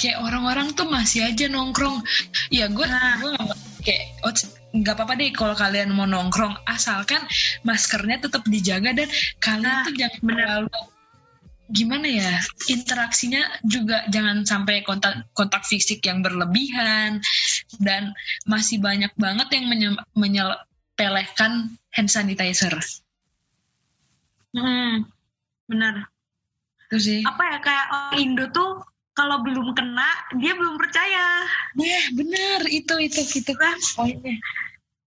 kayak 0.00 0.24
orang-orang 0.24 0.72
tuh 0.72 0.88
masih 0.88 1.28
aja 1.28 1.46
nongkrong. 1.52 2.00
Ya 2.48 2.66
gue 2.72 2.86
nah. 2.88 3.20
gue 3.20 3.36
kayak 3.84 4.04
oh, 4.24 4.32
nggak 4.72 4.94
apa-apa 4.96 5.14
deh 5.20 5.30
kalau 5.36 5.52
kalian 5.52 5.92
mau 5.92 6.08
nongkrong 6.08 6.56
asalkan 6.64 7.20
maskernya 7.60 8.24
tetap 8.24 8.40
dijaga 8.48 8.96
dan 8.96 9.08
kalian 9.36 9.68
nah, 9.68 9.84
tuh 9.84 9.94
jangan 9.98 10.20
terlalu 10.24 10.78
gimana 11.72 12.04
ya 12.04 12.32
interaksinya 12.68 13.64
juga 13.64 14.04
jangan 14.12 14.44
sampai 14.44 14.84
kontak 14.84 15.32
kontak 15.32 15.64
fisik 15.64 16.04
yang 16.04 16.20
berlebihan 16.20 17.24
dan 17.80 18.12
masih 18.44 18.76
banyak 18.76 19.10
banget 19.16 19.48
yang 19.56 19.66
menye, 19.72 19.88
menyepelekan 20.12 21.72
hand 21.96 22.10
sanitizer. 22.12 22.76
Hmm, 24.52 25.08
benar. 25.64 26.12
Itu 26.88 26.96
sih. 27.00 27.20
Apa 27.24 27.56
ya 27.56 27.58
kayak 27.64 27.86
orang 27.88 28.16
Indo 28.20 28.46
tuh 28.52 28.84
kalau 29.16 29.40
belum 29.40 29.72
kena 29.72 30.08
dia 30.36 30.52
belum 30.52 30.76
percaya. 30.76 31.48
Iya 31.80 31.88
yeah, 31.88 32.04
benar 32.12 32.60
itu 32.68 32.94
itu 33.00 33.20
gitu 33.24 33.52
kan 33.56 33.76
poinnya. 33.96 34.36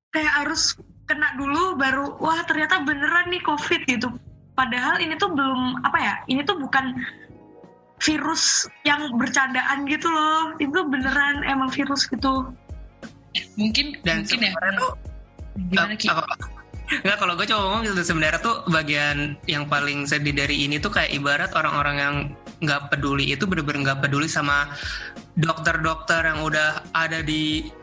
Kayak 0.09 0.33
harus 0.41 0.73
kena 1.05 1.37
dulu 1.37 1.77
baru 1.77 2.17
wah 2.17 2.41
ternyata 2.49 2.81
beneran 2.81 3.29
nih 3.29 3.45
covid 3.45 3.85
gitu. 3.85 4.09
Padahal 4.55 5.03
ini 5.03 5.19
tuh 5.19 5.35
belum 5.35 5.83
apa 5.83 5.97
ya 5.99 6.13
ini 6.31 6.41
tuh 6.47 6.55
bukan 6.55 6.95
virus 7.99 8.67
yang 8.83 9.15
bercandaan 9.15 9.87
gitu 9.87 10.07
loh 10.07 10.55
itu 10.59 10.79
beneran 10.87 11.43
emang 11.47 11.71
virus 11.71 12.07
gitu. 12.07 12.51
Mungkin 13.59 13.99
dan 14.03 14.23
mungkin 14.23 14.39
ya. 14.39 14.51
Tuh, 14.79 14.93
gimana 15.71 15.93
Ki? 15.95 16.07
Enggak, 16.85 17.17
kalau 17.17 17.33
gue 17.33 17.49
coba 17.49 17.61
ngomong 17.65 17.81
gitu 17.89 18.01
sebenarnya 18.05 18.39
tuh 18.45 18.61
bagian 18.69 19.33
yang 19.49 19.65
paling 19.65 20.05
sedih 20.05 20.37
dari 20.37 20.69
ini 20.69 20.77
tuh 20.77 20.93
kayak 20.93 21.17
ibarat 21.17 21.49
orang-orang 21.57 21.97
yang 21.97 22.15
nggak 22.61 22.93
peduli 22.93 23.33
itu 23.33 23.49
bener-bener 23.49 23.89
nggak 23.89 24.05
peduli 24.05 24.29
sama 24.29 24.69
dokter-dokter 25.33 26.29
yang 26.29 26.45
udah 26.45 26.85
ada 26.93 27.25
di 27.25 27.73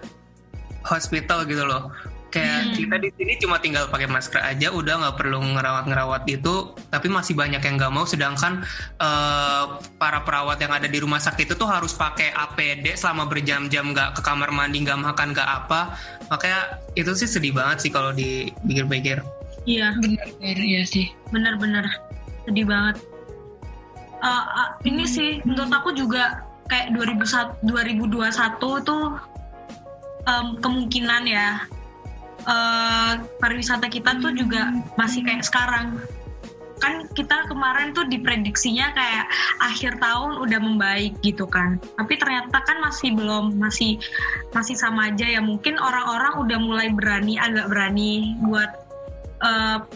hospital 0.86 1.42
gitu 1.50 1.66
loh 1.66 1.90
kayak 2.32 2.60
hmm. 2.64 2.74
kita 2.80 2.96
di 2.96 3.08
sini 3.12 3.32
cuma 3.36 3.60
tinggal 3.60 3.92
pakai 3.92 4.08
masker 4.08 4.40
aja 4.40 4.72
udah 4.72 5.04
nggak 5.04 5.16
perlu 5.20 5.38
ngerawat-ngerawat 5.38 6.24
itu. 6.32 6.72
Tapi 6.88 7.06
masih 7.12 7.36
banyak 7.36 7.60
yang 7.60 7.76
nggak 7.76 7.92
mau 7.92 8.08
sedangkan 8.08 8.64
uh, 8.98 9.76
para 10.00 10.24
perawat 10.24 10.56
yang 10.58 10.72
ada 10.72 10.88
di 10.88 10.98
rumah 10.98 11.20
sakit 11.20 11.52
itu 11.52 11.54
tuh 11.54 11.68
harus 11.68 11.92
pakai 11.92 12.32
APD 12.32 12.96
selama 12.96 13.28
berjam-jam 13.28 13.92
nggak 13.92 14.16
ke 14.16 14.20
kamar 14.24 14.48
mandi 14.48 14.80
nggak 14.80 14.98
makan 14.98 15.36
nggak 15.36 15.48
apa. 15.48 15.94
Makanya 16.32 16.80
itu 16.96 17.12
sih 17.12 17.28
sedih 17.28 17.52
banget 17.52 17.84
sih 17.84 17.90
kalau 17.92 18.10
dipikir-pikir. 18.16 19.20
Iya. 19.68 19.92
Benar-benar 20.00 20.58
iya 20.64 20.82
sih. 20.88 21.12
Benar-benar 21.28 21.84
sedih 22.48 22.64
banget. 22.64 22.96
Uh, 24.22 24.42
uh, 24.56 24.68
ini 24.88 25.04
sih 25.04 25.44
menurut 25.44 25.70
aku 25.74 25.92
juga 25.92 26.46
kayak 26.70 26.94
2001 26.96 27.68
2021 27.68 28.80
itu 28.80 28.96
um, 30.26 30.46
kemungkinan 30.62 31.22
ya 31.26 31.66
uh, 32.46 33.22
pariwisata 33.38 33.86
kita 33.90 34.18
tuh 34.18 34.32
juga 34.34 34.72
masih 34.98 35.22
kayak 35.26 35.44
sekarang. 35.46 35.98
Kan 36.82 37.06
kita 37.14 37.46
kemarin 37.46 37.94
tuh 37.94 38.10
diprediksinya 38.10 38.90
kayak 38.90 39.26
akhir 39.62 40.02
tahun 40.02 40.42
udah 40.42 40.58
membaik 40.58 41.14
gitu 41.22 41.46
kan. 41.46 41.78
Tapi 41.78 42.18
ternyata 42.18 42.58
kan 42.66 42.82
masih 42.82 43.14
belum 43.14 43.54
masih 43.54 44.02
masih 44.50 44.74
sama 44.74 45.14
aja 45.14 45.26
ya. 45.26 45.38
Mungkin 45.38 45.78
orang-orang 45.78 46.42
udah 46.42 46.58
mulai 46.58 46.88
berani 46.90 47.38
agak 47.38 47.70
berani 47.70 48.34
buat 48.42 48.70
uh, 49.46 49.86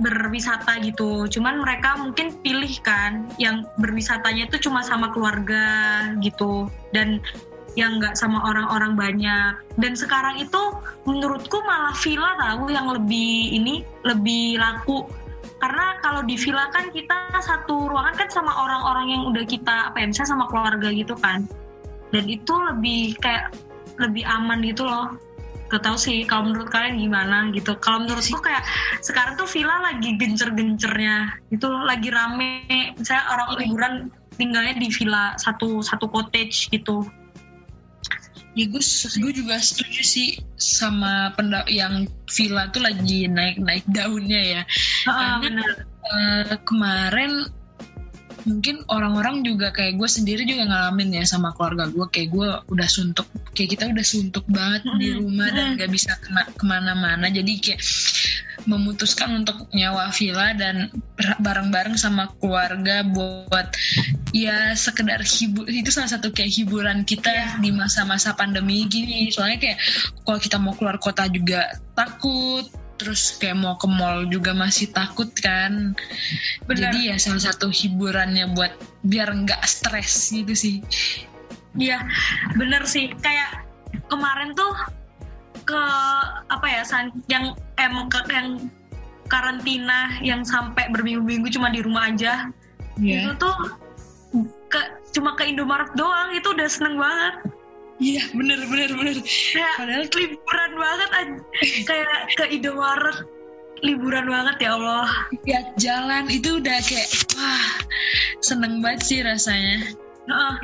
berwisata 0.00 0.80
gitu. 0.84 1.28
Cuman 1.28 1.60
mereka 1.60 1.96
mungkin 2.00 2.32
pilih 2.40 2.72
kan 2.84 3.28
yang 3.36 3.64
berwisatanya 3.80 4.48
itu 4.48 4.68
cuma 4.68 4.80
sama 4.84 5.12
keluarga 5.12 5.64
gitu. 6.20 6.68
Dan 6.92 7.20
yang 7.76 8.00
nggak 8.00 8.16
sama 8.16 8.42
orang-orang 8.42 8.96
banyak. 8.96 9.52
Dan 9.76 9.92
sekarang 9.94 10.40
itu 10.40 10.58
menurutku 11.04 11.60
malah 11.62 11.94
villa 12.00 12.34
tahu 12.40 12.72
yang 12.72 12.88
lebih 12.88 13.52
ini 13.52 13.84
lebih 14.02 14.56
laku. 14.58 15.04
Karena 15.60 16.00
kalau 16.00 16.24
di 16.24 16.36
villa 16.36 16.68
kan 16.72 16.88
kita 16.90 17.36
satu 17.40 17.88
ruangan 17.92 18.16
kan 18.16 18.28
sama 18.32 18.52
orang-orang 18.52 19.12
yang 19.12 19.22
udah 19.28 19.44
kita 19.44 19.92
apa 19.92 20.02
ya 20.02 20.10
misalnya 20.10 20.32
sama 20.32 20.44
keluarga 20.48 20.88
gitu 20.90 21.14
kan. 21.16 21.44
Dan 22.10 22.24
itu 22.26 22.52
lebih 22.52 23.16
kayak 23.20 23.52
lebih 24.00 24.24
aman 24.24 24.60
gitu 24.64 24.84
loh 24.84 25.16
gak 25.66 25.82
tau 25.82 25.98
sih 25.98 26.22
kalau 26.22 26.50
menurut 26.50 26.70
kalian 26.70 26.94
gimana 27.02 27.50
gitu 27.50 27.74
kalau 27.82 28.06
menurutku 28.06 28.38
kayak 28.38 28.62
sekarang 29.02 29.34
tuh 29.34 29.50
villa 29.50 29.82
lagi 29.82 30.14
gencer-gencernya 30.14 31.42
itu 31.50 31.66
lagi 31.66 32.08
rame 32.14 32.94
misalnya 32.94 33.24
orang 33.34 33.48
liburan 33.58 33.94
tinggalnya 34.38 34.78
di 34.78 34.88
villa 34.94 35.34
satu 35.34 35.82
satu 35.82 36.06
cottage 36.06 36.70
gitu 36.70 37.02
ya 38.56 38.64
gue 38.66 38.82
gue 39.20 39.32
juga 39.36 39.60
setuju 39.60 40.00
sih 40.00 40.40
sama 40.56 41.30
pendak 41.36 41.68
yang 41.68 42.08
villa 42.32 42.72
tuh 42.72 42.80
lagi 42.80 43.28
naik 43.28 43.60
naik 43.60 43.84
daunnya 43.92 44.40
ya. 44.40 44.62
Uh, 45.04 45.44
karena 45.44 45.64
Uh, 46.06 46.54
kemarin 46.62 47.50
mungkin 48.46 48.78
orang-orang 48.86 49.42
juga 49.42 49.74
kayak 49.74 49.98
gue 49.98 50.06
sendiri 50.06 50.46
juga 50.46 50.70
ngalamin 50.70 51.18
ya 51.18 51.24
sama 51.26 51.50
keluarga 51.50 51.90
gue 51.90 52.06
kayak 52.14 52.30
gue 52.30 52.48
udah 52.70 52.86
suntuk 52.86 53.26
kayak 53.58 53.74
kita 53.74 53.90
udah 53.90 54.06
suntuk 54.06 54.46
banget 54.46 54.86
mm 54.86 54.90
-hmm. 54.94 55.00
di 55.02 55.08
rumah 55.18 55.48
dan 55.50 55.74
gak 55.74 55.90
bisa 55.90 56.14
ke 56.22 56.62
mana-mana. 56.62 57.26
Jadi 57.26 57.52
kayak 57.58 57.82
memutuskan 58.64 59.44
untuk 59.44 59.68
nyawa 59.76 60.08
villa 60.16 60.56
dan 60.56 60.88
bareng-bareng 61.44 62.00
sama 62.00 62.32
keluarga 62.40 63.04
buat 63.04 63.68
ya 64.32 64.72
sekedar 64.72 65.20
hibur 65.20 65.68
itu 65.68 65.92
salah 65.92 66.12
satu 66.12 66.32
kayak 66.32 66.52
hiburan 66.56 67.04
kita 67.04 67.28
yeah. 67.30 67.56
di 67.60 67.72
masa-masa 67.72 68.32
pandemi 68.32 68.88
gini 68.88 69.28
soalnya 69.28 69.60
kayak 69.60 69.78
kalau 70.24 70.38
kita 70.40 70.56
mau 70.56 70.72
keluar 70.76 70.96
kota 71.00 71.28
juga 71.28 71.76
takut 71.96 72.68
terus 72.96 73.36
kayak 73.36 73.60
mau 73.60 73.76
ke 73.76 73.88
mall 73.88 74.24
juga 74.28 74.56
masih 74.56 74.88
takut 74.92 75.28
kan 75.40 75.92
Bener. 76.64 76.88
jadi 76.88 76.98
ya 77.12 77.16
salah 77.20 77.52
satu 77.52 77.68
hiburannya 77.68 78.56
buat 78.56 78.72
biar 79.04 79.28
nggak 79.44 79.62
stres 79.68 80.32
gitu 80.32 80.56
sih 80.56 80.76
iya 81.76 82.00
bener 82.56 82.88
sih 82.88 83.12
kayak 83.20 83.68
kemarin 84.08 84.56
tuh 84.56 84.72
ke 85.66 85.82
apa 86.46 86.66
ya 86.70 86.82
yang 87.26 87.52
emang 87.76 88.06
ke, 88.06 88.22
yang 88.30 88.70
karantina 89.26 90.14
yang 90.22 90.46
sampai 90.46 90.86
berminggu-minggu 90.94 91.50
cuma 91.50 91.68
di 91.68 91.82
rumah 91.82 92.06
aja 92.06 92.48
yeah. 93.02 93.26
itu 93.26 93.30
tuh 93.36 93.56
ke 94.70 94.80
cuma 95.10 95.34
ke 95.34 95.50
Indomaret 95.50 95.90
doang 95.98 96.30
itu 96.34 96.54
udah 96.54 96.68
seneng 96.70 96.96
banget 96.98 97.34
Iya 97.96 98.28
bener 98.36 98.60
bener 98.68 98.92
bener. 98.92 99.16
Kayak 99.24 99.72
Padahal 99.80 100.04
liburan 100.12 100.72
banget 100.76 101.10
kayak 101.88 102.28
ke 102.36 102.44
Indomaret 102.52 103.24
liburan 103.80 104.26
banget 104.28 104.56
ya 104.68 104.70
Allah. 104.76 105.08
Lihat 105.48 105.66
jalan 105.80 106.28
itu 106.28 106.60
udah 106.60 106.76
kayak 106.84 107.08
wah 107.40 107.68
seneng 108.44 108.84
banget 108.84 109.00
sih 109.00 109.20
rasanya. 109.24 109.96
Uh, 110.28 110.56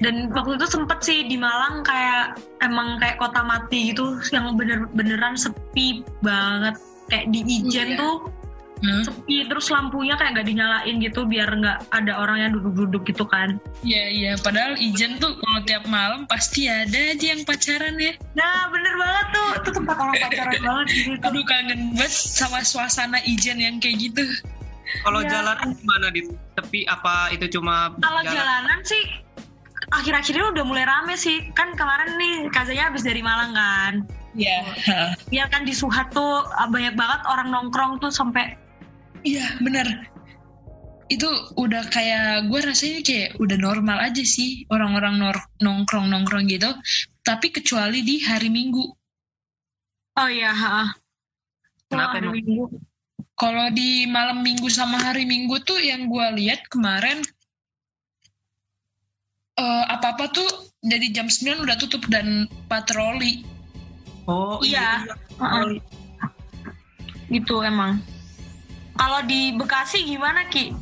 dan 0.00 0.28
waktu 0.32 0.60
itu 0.60 0.66
sempet 0.68 0.98
sih 1.00 1.24
di 1.24 1.40
Malang 1.40 1.80
kayak 1.80 2.36
emang 2.60 3.00
kayak 3.00 3.16
kota 3.16 3.40
mati 3.40 3.92
gitu 3.92 4.20
yang 4.28 4.52
bener 4.52 4.84
beneran 4.92 5.36
sepi 5.40 6.04
banget 6.20 6.76
kayak 7.08 7.32
di 7.32 7.40
Ijen 7.46 7.96
iya. 7.96 8.00
tuh 8.00 8.28
hmm. 8.84 9.02
sepi 9.08 9.48
terus 9.48 9.72
lampunya 9.72 10.14
kayak 10.20 10.36
nggak 10.36 10.48
dinyalain 10.52 10.96
gitu 11.00 11.24
biar 11.24 11.48
nggak 11.48 11.78
ada 11.96 12.12
orang 12.12 12.38
yang 12.44 12.50
duduk-duduk 12.60 13.08
gitu 13.08 13.24
kan 13.24 13.56
iya 13.80 14.12
iya 14.12 14.32
padahal 14.36 14.76
Ijen 14.76 15.16
tuh 15.16 15.32
kalau 15.40 15.60
tiap 15.64 15.84
malam 15.88 16.28
pasti 16.28 16.68
ada 16.68 17.16
aja 17.16 17.26
yang 17.32 17.42
pacaran 17.48 17.96
ya 17.96 18.12
nah 18.36 18.68
bener 18.68 18.94
banget 19.00 19.26
tuh 19.32 19.48
itu 19.56 19.70
tempat 19.80 19.96
orang 19.96 20.14
pacaran 20.20 20.60
banget 20.60 20.86
gitu 20.92 21.10
aduh 21.26 21.44
kangen 21.48 21.80
banget 21.96 22.12
sama 22.12 22.60
suasana 22.60 23.18
Ijen 23.24 23.56
yang 23.64 23.80
kayak 23.80 24.12
gitu 24.12 24.24
kalau 25.02 25.24
ya. 25.24 25.40
jalanan 25.40 25.72
gimana 25.72 26.06
di 26.14 26.20
tepi 26.54 26.86
apa 26.86 27.34
itu 27.34 27.58
cuma 27.58 27.90
kalau 27.98 28.22
jalan? 28.22 28.34
jalanan 28.36 28.80
sih 28.84 29.25
akhir-akhir 29.94 30.34
ini 30.34 30.46
udah 30.54 30.64
mulai 30.66 30.84
rame 30.86 31.14
sih. 31.14 31.50
Kan 31.54 31.74
kemarin 31.78 32.18
nih 32.18 32.34
kazanya 32.50 32.90
habis 32.90 33.06
dari 33.06 33.22
Malang 33.22 33.52
kan? 33.54 33.92
Iya. 34.36 34.58
Yeah. 34.84 35.08
Iya 35.32 35.44
kan 35.48 35.64
di 35.64 35.72
Suhat 35.72 36.12
tuh 36.12 36.44
banyak 36.70 36.98
banget 36.98 37.20
orang 37.30 37.48
nongkrong 37.54 38.02
tuh 38.02 38.12
sampai 38.12 38.56
Iya 39.26 39.58
bener. 39.58 40.06
Itu 41.06 41.26
udah 41.54 41.86
kayak 41.90 42.50
gue 42.50 42.60
rasanya 42.62 43.00
kayak 43.02 43.30
udah 43.38 43.58
normal 43.58 43.98
aja 44.02 44.22
sih 44.26 44.66
orang-orang 44.70 45.22
nongkrong 45.62 46.10
nongkrong 46.10 46.46
gitu. 46.50 46.70
Tapi 47.22 47.50
kecuali 47.50 48.06
di 48.06 48.22
hari 48.22 48.50
Minggu. 48.50 48.84
Oh 50.16 50.28
iya 50.30 50.54
kenapa 51.90 52.18
hari 52.18 52.42
Minggu. 52.42 52.70
Kalau 53.36 53.68
di 53.68 54.08
malam 54.08 54.40
Minggu 54.40 54.70
sama 54.72 54.96
hari 54.96 55.28
Minggu 55.28 55.60
tuh 55.62 55.76
yang 55.76 56.08
gue 56.08 56.26
lihat 56.40 56.64
kemarin 56.72 57.20
uh, 59.58 59.84
apa-apa 59.92 60.30
tuh 60.32 60.48
dari 60.84 61.10
jam 61.10 61.26
9 61.26 61.64
udah 61.66 61.76
tutup 61.80 62.04
dan 62.08 62.46
patroli 62.70 63.42
oh 64.30 64.60
iya, 64.62 65.02
iya. 65.04 65.14
Uh 65.36 65.44
-uh. 65.44 65.68
gitu 67.28 67.60
emang 67.60 68.00
kalau 68.96 69.20
di 69.28 69.52
Bekasi 69.52 70.08
gimana 70.08 70.48
Ki? 70.48 70.72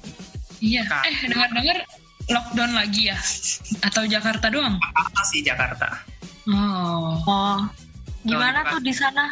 Iya. 0.63 0.87
Eh 0.87 1.17
dengar-dengar 1.29 1.79
lockdown 2.31 2.73
lagi 2.73 3.11
ya? 3.11 3.19
Atau 3.83 4.07
Jakarta 4.07 4.49
doang? 4.49 4.79
Jakarta 4.79 5.21
sih 5.27 5.41
Jakarta. 5.43 5.89
Oh. 6.47 7.19
Oh. 7.27 7.59
Gimana 8.25 8.65
tuh 8.71 8.81
di 8.81 8.95
sana? 8.95 9.29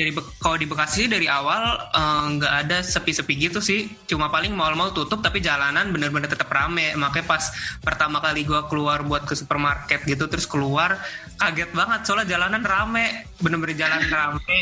Dari 0.00 0.12
kalau 0.40 0.56
di 0.56 0.64
Bekasi 0.64 1.06
dari 1.06 1.28
awal 1.28 1.76
eh, 1.92 2.24
nggak 2.40 2.52
uh, 2.56 2.60
ada 2.64 2.78
sepi-sepi 2.80 3.34
gitu 3.36 3.60
sih. 3.60 3.92
Cuma 4.08 4.32
paling 4.32 4.56
mall-mall 4.56 4.96
tutup 4.96 5.20
tapi 5.20 5.44
jalanan 5.44 5.92
bener-bener 5.92 6.26
tetap 6.26 6.48
rame. 6.48 6.96
Makanya 6.96 7.26
pas 7.28 7.44
pertama 7.84 8.18
kali 8.24 8.48
gue 8.48 8.60
keluar 8.72 9.04
buat 9.04 9.28
ke 9.28 9.36
supermarket 9.36 10.04
gitu 10.08 10.24
terus 10.26 10.48
keluar 10.48 10.96
kaget 11.36 11.72
banget 11.72 12.00
soalnya 12.04 12.36
jalanan 12.36 12.64
rame, 12.64 13.28
bener-bener 13.40 13.76
jalan 13.76 14.02
rame. 14.16 14.58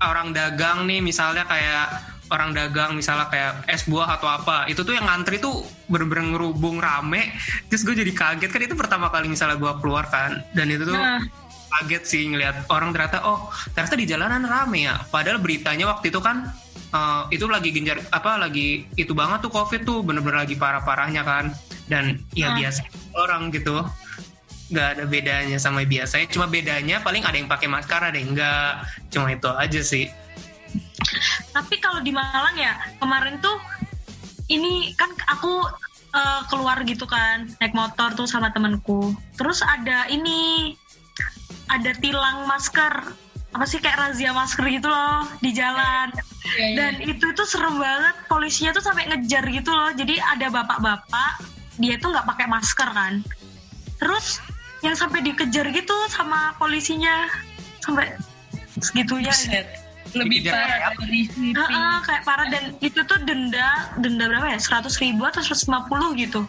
Orang 0.00 0.32
dagang 0.32 0.88
nih 0.88 1.04
misalnya 1.04 1.44
kayak 1.44 2.10
orang 2.30 2.54
dagang 2.54 2.94
misalnya 2.94 3.26
kayak 3.26 3.66
es 3.66 3.84
buah 3.84 4.16
atau 4.16 4.30
apa 4.30 4.70
itu 4.70 4.86
tuh 4.86 4.94
yang 4.94 5.04
ngantri 5.04 5.42
tuh 5.42 5.66
bener-bener 5.90 6.30
ngerubung 6.38 6.78
rame 6.78 7.34
terus 7.66 7.82
gue 7.82 7.98
jadi 7.98 8.14
kaget 8.14 8.50
kan 8.54 8.62
itu 8.62 8.76
pertama 8.78 9.10
kali 9.10 9.26
misalnya 9.26 9.58
gue 9.58 9.72
keluar 9.82 10.06
kan 10.06 10.38
dan 10.54 10.70
itu 10.70 10.86
tuh 10.86 10.94
nah. 10.94 11.18
Kaget 11.70 12.02
sih 12.04 12.22
ngeliat 12.26 12.66
orang 12.66 12.90
ternyata 12.90 13.22
oh 13.22 13.48
ternyata 13.72 13.94
di 13.96 14.06
jalanan 14.06 14.42
rame 14.44 14.90
ya. 14.90 14.98
Padahal 15.08 15.38
beritanya 15.38 15.86
waktu 15.86 16.10
itu 16.10 16.18
kan 16.18 16.50
uh, 16.90 17.30
itu 17.30 17.46
lagi 17.46 17.70
genjar 17.70 18.02
apa 18.10 18.36
lagi 18.36 18.84
itu 18.98 19.14
banget 19.14 19.46
tuh 19.46 19.52
covid 19.54 19.86
tuh 19.86 20.02
bener-bener 20.02 20.42
lagi 20.42 20.58
parah-parahnya 20.58 21.22
kan. 21.22 21.54
Dan 21.86 22.22
ya 22.34 22.54
nah. 22.54 22.58
biasa 22.58 22.80
orang 23.14 23.50
gitu. 23.54 23.82
Nggak 24.70 24.88
ada 24.98 25.04
bedanya 25.06 25.58
sama 25.58 25.82
biasanya. 25.82 26.26
Cuma 26.30 26.46
bedanya 26.46 27.02
paling 27.02 27.22
ada 27.26 27.34
yang 27.34 27.50
pakai 27.50 27.66
masker 27.66 28.00
ada 28.02 28.18
yang 28.18 28.34
enggak 28.34 28.86
cuma 29.10 29.30
itu 29.30 29.50
aja 29.50 29.80
sih. 29.82 30.06
Tapi 31.50 31.82
kalau 31.82 31.98
di 32.02 32.14
Malang 32.14 32.54
ya 32.54 32.78
kemarin 33.02 33.42
tuh 33.42 33.58
ini 34.50 34.94
kan 34.94 35.10
aku 35.30 35.66
uh, 36.14 36.40
keluar 36.50 36.82
gitu 36.86 37.06
kan 37.06 37.46
naik 37.58 37.74
motor 37.74 38.14
tuh 38.14 38.26
sama 38.26 38.50
temenku. 38.54 39.14
Terus 39.34 39.62
ada 39.62 40.06
ini 40.10 40.74
ada 41.70 41.94
tilang 42.02 42.50
masker. 42.50 43.14
Apa 43.50 43.66
sih 43.66 43.82
kayak 43.82 43.98
razia 43.98 44.30
masker 44.30 44.62
gitu 44.70 44.86
loh 44.86 45.26
di 45.42 45.50
jalan. 45.50 46.10
Ya, 46.40 46.66
ya. 46.66 46.66
dan 46.78 46.92
itu 47.02 47.24
itu 47.30 47.42
serem 47.44 47.76
banget 47.76 48.16
polisinya 48.30 48.70
tuh 48.74 48.82
sampai 48.82 49.10
ngejar 49.10 49.44
gitu 49.50 49.70
loh. 49.70 49.90
Jadi 49.94 50.18
ada 50.22 50.46
bapak-bapak 50.50 51.42
dia 51.78 51.98
tuh 51.98 52.14
nggak 52.14 52.26
pakai 52.30 52.46
masker 52.46 52.88
kan. 52.94 53.14
Terus 53.98 54.38
yang 54.80 54.96
sampai 54.96 55.20
dikejar 55.20 55.66
gitu 55.74 55.96
sama 56.08 56.54
polisinya 56.56 57.28
sampai 57.82 58.14
segitunya. 58.80 59.34
Lebih 60.10 60.50
parah 60.50 60.90
dari 60.98 61.30
uh, 61.54 61.62
uh, 61.62 61.98
kayak 62.02 62.22
parah. 62.26 62.46
Dan 62.50 62.74
itu 62.82 62.98
tuh 63.06 63.18
denda 63.22 63.94
denda 63.98 64.26
berapa 64.26 64.46
ya? 64.54 64.58
seratus 64.58 64.98
ribu 64.98 65.22
atau 65.26 65.42
seratus 65.42 65.66
lima 65.70 65.86
puluh 65.86 66.14
gitu. 66.18 66.46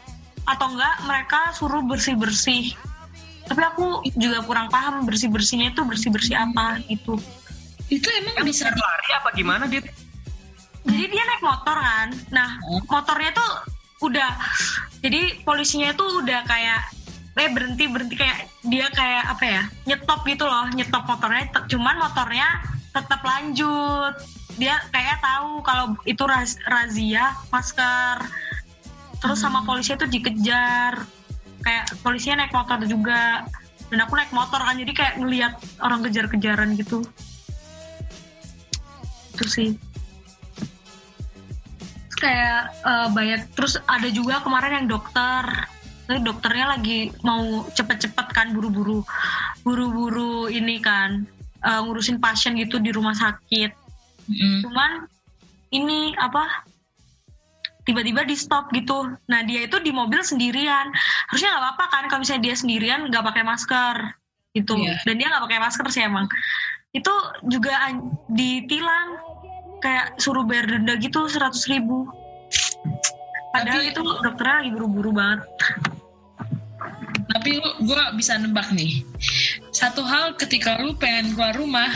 Atau 0.49 0.73
enggak 0.73 0.95
mereka 1.05 1.53
suruh 1.53 1.81
bersih 1.85 2.17
bersih 2.17 2.73
tapi 3.51 3.67
aku 3.67 3.99
juga 4.15 4.39
kurang 4.47 4.71
paham 4.71 5.03
bersih 5.03 5.27
bersihnya 5.27 5.75
itu 5.75 5.83
bersih 5.83 6.07
bersih 6.07 6.39
apa 6.39 6.79
gitu. 6.87 7.19
Itu 7.91 8.07
emang 8.23 8.47
bisa 8.47 8.71
lari 8.71 9.09
apa 9.11 9.29
gimana 9.35 9.67
dia 9.67 9.83
jadi 10.87 11.03
dia 11.11 11.23
naik 11.27 11.43
motor 11.43 11.75
kan. 11.75 12.15
Nah 12.31 12.55
motornya 12.87 13.35
tuh 13.35 13.51
udah 14.07 14.31
jadi 15.03 15.43
polisinya 15.43 15.91
tuh 15.99 16.23
udah 16.23 16.47
kayak 16.47 16.95
eh 17.35 17.51
berhenti 17.51 17.91
berhenti 17.91 18.15
kayak 18.15 18.47
dia 18.63 18.87
kayak 18.95 19.35
apa 19.35 19.43
ya 19.43 19.63
nyetop 19.83 20.23
gitu 20.23 20.47
loh 20.47 20.71
nyetop 20.71 21.03
motornya 21.03 21.51
cuman 21.67 21.95
motornya 21.99 22.47
tetap 22.95 23.19
lanjut. 23.19 24.15
Dia 24.55 24.79
kayak 24.95 25.19
tahu 25.19 25.59
kalau 25.67 25.99
itu 26.07 26.23
raz 26.23 26.55
razia 26.71 27.35
masker. 27.51 28.15
Terus 29.19 29.43
hmm. 29.43 29.43
sama 29.43 29.67
polisi 29.67 29.91
itu 29.91 30.07
dikejar 30.07 31.03
kayak 31.61 31.85
polisinya 32.01 32.45
naik 32.45 32.53
motor 32.53 32.77
juga 32.85 33.45
dan 33.91 33.99
aku 34.01 34.13
naik 34.17 34.33
motor 34.33 34.59
kan 34.61 34.75
jadi 34.77 34.93
kayak 34.93 35.13
ngelihat 35.21 35.53
orang 35.83 36.01
kejar-kejaran 36.05 36.73
gitu 36.77 37.05
itu 39.31 39.45
sih 39.47 39.69
terus 42.11 42.17
kayak 42.19 42.75
uh, 42.85 43.07
banyak 43.09 43.45
terus 43.57 43.81
ada 43.89 44.09
juga 44.11 44.41
kemarin 44.45 44.83
yang 44.83 44.87
dokter 44.89 45.43
tapi 46.05 46.27
dokternya 46.27 46.75
lagi 46.75 47.07
mau 47.23 47.63
cepet-cepet 47.71 48.27
kan 48.35 48.51
buru-buru 48.51 49.05
buru-buru 49.63 50.51
ini 50.51 50.81
kan 50.83 51.23
uh, 51.65 51.79
ngurusin 51.85 52.17
pasien 52.17 52.57
gitu 52.57 52.81
di 52.81 52.91
rumah 52.91 53.13
sakit. 53.13 53.71
Mm. 54.29 54.59
Cuman 54.65 54.91
ini 55.73 56.13
apa? 56.17 56.67
Tiba-tiba 57.91 58.23
di 58.23 58.39
stop 58.39 58.71
gitu. 58.71 59.11
Nah 59.27 59.43
dia 59.43 59.67
itu 59.67 59.75
di 59.83 59.91
mobil 59.91 60.23
sendirian. 60.23 60.87
Harusnya 61.27 61.51
nggak 61.51 61.63
apa-apa 61.67 61.85
kan 61.91 62.03
kalau 62.07 62.23
misalnya 62.23 62.47
dia 62.47 62.55
sendirian 62.55 63.11
nggak 63.11 63.19
pakai 63.19 63.43
masker 63.43 63.95
gitu. 64.55 64.79
Yeah. 64.79 64.95
Dan 65.03 65.19
dia 65.19 65.27
nggak 65.27 65.43
pakai 65.43 65.59
masker 65.59 65.85
sih 65.91 66.07
emang. 66.07 66.31
Itu 66.95 67.11
juga 67.51 67.75
ditilang 68.31 69.19
kayak 69.83 70.15
suruh 70.23 70.47
bayar 70.47 70.71
denda 70.71 70.95
gitu 70.95 71.27
seratus 71.27 71.67
ribu. 71.67 72.07
Padahal 73.51 73.83
tapi, 73.83 73.91
itu 73.91 74.01
dokternya 74.23 74.55
lagi 74.63 74.71
buru-buru 74.71 75.11
banget. 75.11 75.41
Tapi 77.31 77.49
lu, 77.59 77.69
gue 77.83 78.01
bisa 78.15 78.39
nebak 78.39 78.71
nih. 78.71 79.03
Satu 79.75 80.07
hal 80.07 80.39
ketika 80.39 80.79
lu 80.79 80.95
pengen 80.95 81.35
keluar 81.35 81.55
rumah, 81.59 81.91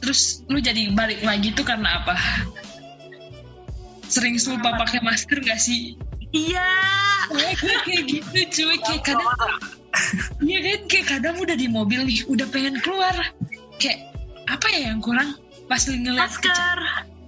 terus 0.00 0.40
lu 0.48 0.60
jadi 0.60 0.92
balik 0.96 1.20
lagi 1.20 1.52
tuh 1.52 1.64
karena 1.68 2.00
apa? 2.00 2.16
Sering 4.12 4.36
lupa 4.36 4.76
pakai 4.76 5.00
masker 5.00 5.40
gak 5.40 5.56
sih? 5.56 5.96
Iya. 6.36 6.68
Gue 7.32 7.56
kayak 7.56 8.02
gitu 8.04 8.40
cuy, 8.60 8.76
kayak 8.84 9.02
kadang 9.08 9.32
Iya 10.40 10.58
kan 10.60 10.80
kayak 10.88 11.06
kadang 11.08 11.36
udah 11.40 11.56
di 11.56 11.68
mobil 11.68 12.00
nih, 12.04 12.20
udah 12.28 12.44
pengen 12.48 12.76
keluar. 12.80 13.12
Kayak 13.80 14.12
apa 14.48 14.66
ya 14.68 14.92
yang 14.92 15.00
kurang? 15.00 15.36
Pas 15.68 15.84
ngeliat 15.88 16.28
masker. 16.28 16.80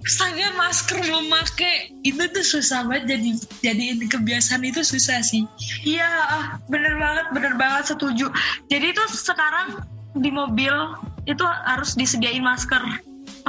Astaga 0.05 0.53
masker 0.53 1.01
belum 1.01 1.33
make 1.33 1.89
itu 2.05 2.29
tuh 2.29 2.45
susah 2.45 2.85
banget 2.85 3.17
jadi 3.17 3.29
jadi 3.65 3.85
kebiasaan 4.05 4.61
itu 4.61 4.85
susah 4.85 5.25
sih. 5.25 5.49
Iya, 5.81 6.05
ah, 6.05 6.45
bener 6.69 6.93
banget, 7.01 7.25
bener 7.33 7.53
banget 7.57 7.89
setuju. 7.89 8.29
Jadi 8.69 8.93
itu 8.93 9.03
sekarang 9.09 9.81
di 10.13 10.29
mobil 10.29 10.73
itu 11.25 11.41
harus 11.41 11.97
disediain 11.97 12.45
masker, 12.45 12.85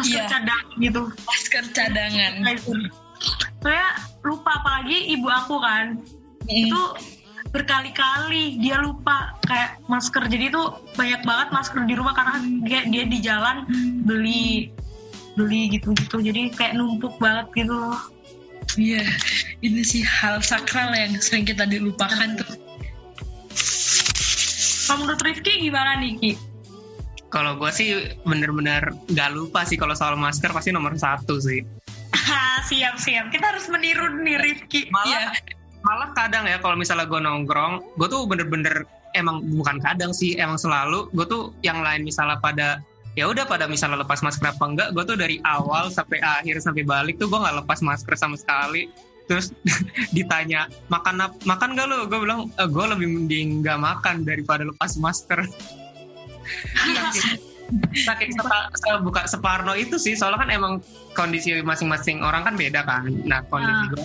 masker 0.01 0.25
iya. 0.25 0.33
cadang 0.33 0.65
gitu. 0.81 1.13
Masker 1.29 1.65
cadangan. 1.77 2.33
Saya 3.63 3.99
lupa 4.23 4.63
apalagi 4.63 5.11
ibu 5.15 5.27
aku 5.27 5.57
kan, 5.59 5.99
mm. 6.47 6.51
itu 6.51 6.83
berkali-kali 7.51 8.59
dia 8.61 8.77
lupa 8.83 9.33
kayak 9.47 9.81
masker 9.89 10.29
jadi 10.29 10.51
itu 10.53 10.63
banyak 10.99 11.23
banget 11.25 11.49
masker 11.55 11.79
di 11.89 11.95
rumah 11.97 12.13
karena 12.13 12.37
dia 12.67 12.85
dia 12.85 13.05
di 13.07 13.19
jalan 13.23 13.65
beli 14.05 14.75
beli 15.39 15.73
gitu-gitu 15.73 16.21
jadi 16.21 16.53
kayak 16.53 16.77
numpuk 16.77 17.17
banget 17.17 17.49
gitu 17.57 17.73
loh 17.73 17.97
iya 18.77 19.01
ini 19.65 19.81
sih 19.81 20.05
hal 20.05 20.43
sakral 20.45 20.93
yang 20.93 21.17
sering 21.23 21.49
kita 21.49 21.65
dilupakan 21.65 22.37
tuh 22.37 22.61
kalau 24.87 25.03
menurut 25.03 25.23
Rifki 25.27 25.67
gimana 25.67 25.99
nih 25.99 26.15
Ki? 26.15 26.33
Kalau 27.27 27.59
gue 27.59 27.71
sih 27.75 28.15
bener-bener 28.23 28.95
gak 29.11 29.35
lupa 29.35 29.67
sih 29.67 29.75
kalau 29.75 29.99
soal 29.99 30.15
masker 30.15 30.55
pasti 30.55 30.71
nomor 30.71 30.95
satu 30.95 31.43
sih. 31.43 31.67
Siap 32.67 32.99
siap. 32.99 33.31
Kita 33.31 33.55
harus 33.55 33.71
meniru 33.71 34.11
nih 34.21 34.41
Rifki. 34.41 34.91
Malah 34.91 35.37
ya. 35.37 35.55
malah 35.87 36.11
kadang 36.19 36.51
ya 36.51 36.59
kalau 36.59 36.75
misalnya 36.75 37.07
gue 37.07 37.21
nongkrong, 37.23 37.95
gue 37.95 38.09
tuh 38.11 38.27
bener-bener 38.27 38.83
emang 39.17 39.41
bukan 39.57 39.81
kadang 39.81 40.13
sih 40.13 40.37
emang 40.37 40.61
selalu 40.61 41.09
gue 41.17 41.25
tuh 41.25 41.57
yang 41.65 41.81
lain 41.81 42.05
misalnya 42.05 42.37
pada 42.37 42.85
ya 43.17 43.25
udah 43.25 43.49
pada 43.49 43.65
misalnya 43.65 44.05
lepas 44.05 44.21
masker 44.21 44.53
apa 44.53 44.65
enggak 44.69 44.89
gue 44.93 45.05
tuh 45.09 45.17
dari 45.17 45.41
awal 45.49 45.89
sampai 45.89 46.21
akhir 46.21 46.61
sampai 46.61 46.85
balik 46.85 47.17
tuh 47.17 47.33
gue 47.33 47.41
nggak 47.41 47.65
lepas 47.65 47.81
masker 47.81 48.15
sama 48.15 48.37
sekali. 48.37 48.93
Terus 49.27 49.51
ditanya 50.17 50.71
makan 50.87 51.19
makan 51.43 51.75
gak 51.75 51.87
lo 51.91 52.07
gue 52.07 52.21
bilang 52.23 52.47
e, 52.47 52.63
gue 52.69 52.85
lebih 52.87 53.09
mending 53.11 53.65
nggak 53.65 53.81
makan 53.81 54.23
daripada 54.23 54.63
lepas 54.63 54.95
masker 55.01 55.43
saking 57.93 58.31
sepa, 58.35 58.71
buka 59.03 59.27
separno 59.27 59.75
itu 59.75 59.99
sih 59.99 60.15
soalnya 60.15 60.47
kan 60.47 60.51
emang 60.55 60.73
kondisi 61.19 61.59
masing-masing 61.63 62.23
orang 62.23 62.47
kan 62.47 62.55
beda 62.55 62.87
kan. 62.87 63.11
Nah 63.27 63.43
kondisi 63.51 63.85
uh. 63.85 63.89
gue 63.93 64.05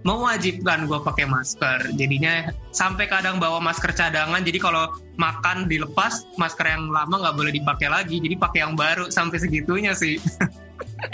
mewajibkan 0.00 0.88
gue 0.88 1.00
pakai 1.00 1.28
masker. 1.28 1.92
Jadinya 1.96 2.48
sampai 2.72 3.04
kadang 3.10 3.36
bawa 3.36 3.60
masker 3.60 3.92
cadangan 3.92 4.40
jadi 4.40 4.58
kalau 4.60 4.88
makan 5.20 5.68
dilepas 5.68 6.24
masker 6.40 6.64
yang 6.64 6.88
lama 6.88 7.20
nggak 7.20 7.36
boleh 7.36 7.52
dipakai 7.52 7.88
lagi. 7.92 8.16
Jadi 8.20 8.36
pakai 8.36 8.64
yang 8.64 8.74
baru 8.76 9.12
sampai 9.12 9.38
segitunya 9.40 9.92
sih. 9.92 10.16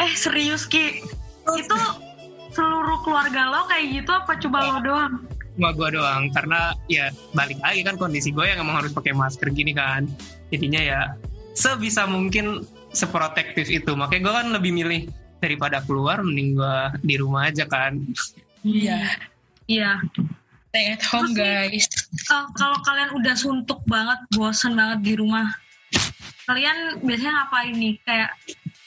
Eh 0.02 0.14
serius 0.18 0.66
ki? 0.66 1.02
Itu 1.46 1.78
seluruh 2.54 3.02
keluarga 3.06 3.50
lo 3.50 3.66
kayak 3.70 4.02
gitu 4.02 4.10
apa 4.10 4.34
coba 4.38 4.58
lo 4.62 4.76
doang? 4.82 5.14
Cuma 5.54 5.70
gue 5.74 5.88
doang 5.94 6.26
karena 6.34 6.74
ya 6.90 7.10
balik 7.34 7.58
lagi 7.62 7.86
kan 7.86 7.94
kondisi 7.94 8.34
gue 8.34 8.46
yang 8.46 8.62
emang 8.62 8.82
harus 8.82 8.94
pakai 8.94 9.14
masker 9.14 9.50
gini 9.54 9.74
kan. 9.74 10.06
Jadinya 10.50 10.80
ya 10.82 11.00
sebisa 11.56 12.04
mungkin 12.04 12.62
seprotektif 12.92 13.72
itu 13.72 13.96
makanya 13.96 14.22
gue 14.28 14.34
kan 14.44 14.48
lebih 14.52 14.72
milih 14.76 15.02
daripada 15.40 15.80
keluar 15.84 16.20
mending 16.20 16.56
gue 16.60 16.78
di 17.02 17.14
rumah 17.16 17.48
aja 17.48 17.64
kan 17.64 17.96
Iya. 18.66 18.98
Iya. 19.70 20.02
Stay 20.74 20.92
at 20.92 21.02
home 21.06 21.30
Terus 21.32 21.86
guys. 21.86 21.86
uh, 22.34 22.46
kalau 22.58 22.78
kalian 22.82 23.10
udah 23.14 23.34
suntuk 23.38 23.80
banget, 23.86 24.18
bosen 24.34 24.74
banget 24.74 25.00
di 25.06 25.12
rumah, 25.14 25.46
kalian 26.50 27.00
biasanya 27.00 27.32
ngapain 27.46 27.74
nih? 27.78 27.94
Kayak 28.02 28.30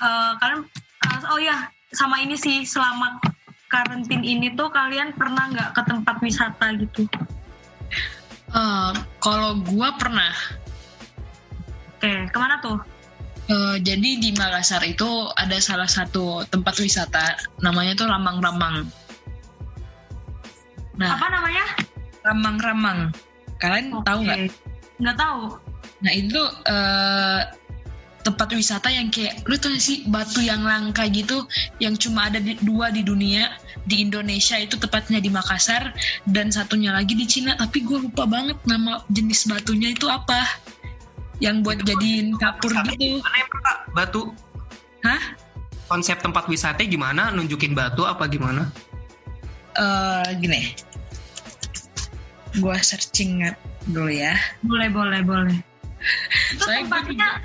uh, 0.03 0.35
kalian, 0.37 0.61
uh, 1.07 1.33
oh 1.33 1.39
ya, 1.39 1.71
sama 1.95 2.19
ini 2.21 2.35
sih 2.35 2.67
selama 2.67 3.17
karantin 3.71 4.21
ini 4.21 4.53
tuh 4.53 4.69
kalian 4.69 5.15
pernah 5.15 5.49
nggak 5.49 5.69
ke 5.73 5.81
tempat 5.87 6.15
wisata 6.21 6.67
gitu? 6.77 7.07
Uh, 8.51 8.93
kalau 9.23 9.57
gua 9.63 9.95
pernah. 9.97 10.35
Oke, 11.99 12.31
ke 12.31 12.37
mana 12.39 12.63
tuh? 12.63 12.79
Uh, 13.51 13.75
jadi 13.83 14.23
di 14.23 14.31
Makassar 14.39 14.79
itu 14.87 15.27
ada 15.35 15.59
salah 15.59 15.89
satu 15.89 16.47
tempat 16.47 16.79
wisata 16.79 17.35
namanya 17.59 17.91
tuh 17.99 18.07
Lambang-Rambang. 18.07 18.87
Nah, 20.95 21.19
apa 21.19 21.27
namanya? 21.27 21.65
Ramang-ramang. 22.23 22.99
Kalian 23.59 23.91
okay. 23.99 24.07
tahu 24.07 24.19
nggak? 24.23 24.39
Nggak 25.03 25.17
tahu. 25.19 25.41
Nah 25.99 26.11
itu 26.15 26.41
uh, 26.71 27.41
tempat 28.23 28.47
wisata 28.55 28.87
yang 28.91 29.11
kayak 29.11 29.43
lu 29.47 29.59
tuh 29.59 29.75
sih 29.75 30.07
batu 30.07 30.39
yang 30.39 30.63
langka 30.63 31.07
gitu 31.11 31.47
yang 31.83 31.95
cuma 31.99 32.27
ada 32.31 32.39
di, 32.39 32.55
dua 32.63 32.91
di 32.91 33.03
dunia 33.03 33.47
di 33.87 34.03
Indonesia 34.03 34.59
itu 34.59 34.75
tepatnya 34.75 35.23
di 35.23 35.31
Makassar 35.31 35.95
dan 36.27 36.51
satunya 36.51 36.91
lagi 36.91 37.15
di 37.15 37.23
Cina 37.27 37.55
tapi 37.55 37.83
gue 37.83 38.07
lupa 38.07 38.27
banget 38.27 38.59
nama 38.67 39.03
jenis 39.07 39.47
batunya 39.47 39.95
itu 39.95 40.07
apa 40.11 40.45
yang 41.39 41.63
buat 41.63 41.79
itu 41.81 41.95
jadiin 41.95 42.35
kapur 42.35 42.71
gitu. 42.71 43.23
batu? 43.95 44.31
Hah? 45.03 45.35
Konsep 45.89 46.19
tempat 46.21 46.45
wisata 46.45 46.83
gimana? 46.85 47.31
Nunjukin 47.33 47.73
batu 47.73 48.05
apa 48.05 48.27
gimana? 48.29 48.69
Uh, 49.79 50.27
gini. 50.37 50.75
Gue 52.59 52.77
searching 52.83 53.47
dulu 53.89 54.11
ya. 54.11 54.35
Boleh 54.61 54.91
boleh 54.91 55.21
boleh. 55.23 55.57
Itu 56.55 56.67
tempatnya 56.67 57.43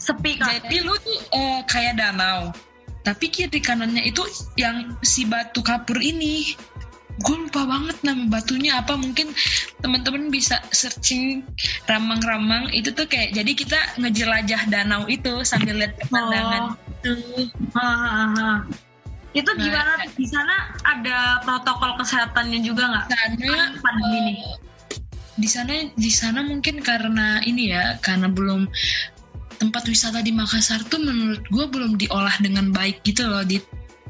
sepi 0.00 0.36
kan 0.36 0.60
jadi 0.60 0.84
lu 0.84 0.94
tuh 1.00 1.18
uh, 1.32 1.60
kayak 1.68 2.00
danau. 2.00 2.52
Tapi 3.04 3.28
kiri 3.28 3.60
kanannya 3.60 4.00
itu 4.08 4.24
yang 4.56 4.96
si 5.04 5.28
batu 5.28 5.60
kapur 5.60 6.00
ini 6.00 6.56
gue 7.14 7.36
lupa 7.46 7.62
banget 7.62 7.96
nama 8.02 8.26
batunya 8.26 8.82
apa 8.82 8.98
mungkin 8.98 9.30
teman-teman 9.78 10.34
bisa 10.34 10.58
searching 10.74 11.46
ramang-ramang 11.86 12.66
itu 12.74 12.90
tuh 12.90 13.06
kayak 13.06 13.38
jadi 13.38 13.52
kita 13.54 13.80
ngejelajah 14.02 14.62
danau 14.66 15.06
itu 15.06 15.46
sambil 15.46 15.78
lihat 15.78 15.94
pemandangan 16.02 16.74
oh. 16.74 16.74
itu 16.74 17.12
itu 19.34 19.50
nah, 19.50 19.58
gimana 19.58 19.92
nah, 19.98 20.06
di 20.14 20.26
sana 20.30 20.54
ada 20.86 21.18
protokol 21.42 21.98
kesehatannya 21.98 22.60
juga 22.62 22.86
nggak? 22.86 23.04
Sana 23.10 23.74
pandemi 23.82 24.18
ini. 24.22 24.32
Eh, 24.38 24.54
di 25.34 25.48
sana 25.50 25.74
di 25.98 26.10
sana 26.14 26.46
mungkin 26.46 26.78
karena 26.78 27.42
ini 27.42 27.74
ya 27.74 27.98
karena 27.98 28.30
belum 28.30 28.70
tempat 29.58 29.90
wisata 29.90 30.22
di 30.22 30.30
Makassar 30.30 30.86
tuh 30.86 31.02
menurut 31.02 31.42
gue 31.50 31.66
belum 31.66 31.98
diolah 31.98 32.38
dengan 32.38 32.70
baik 32.70 33.02
gitu 33.02 33.26
loh 33.26 33.42
di 33.42 33.58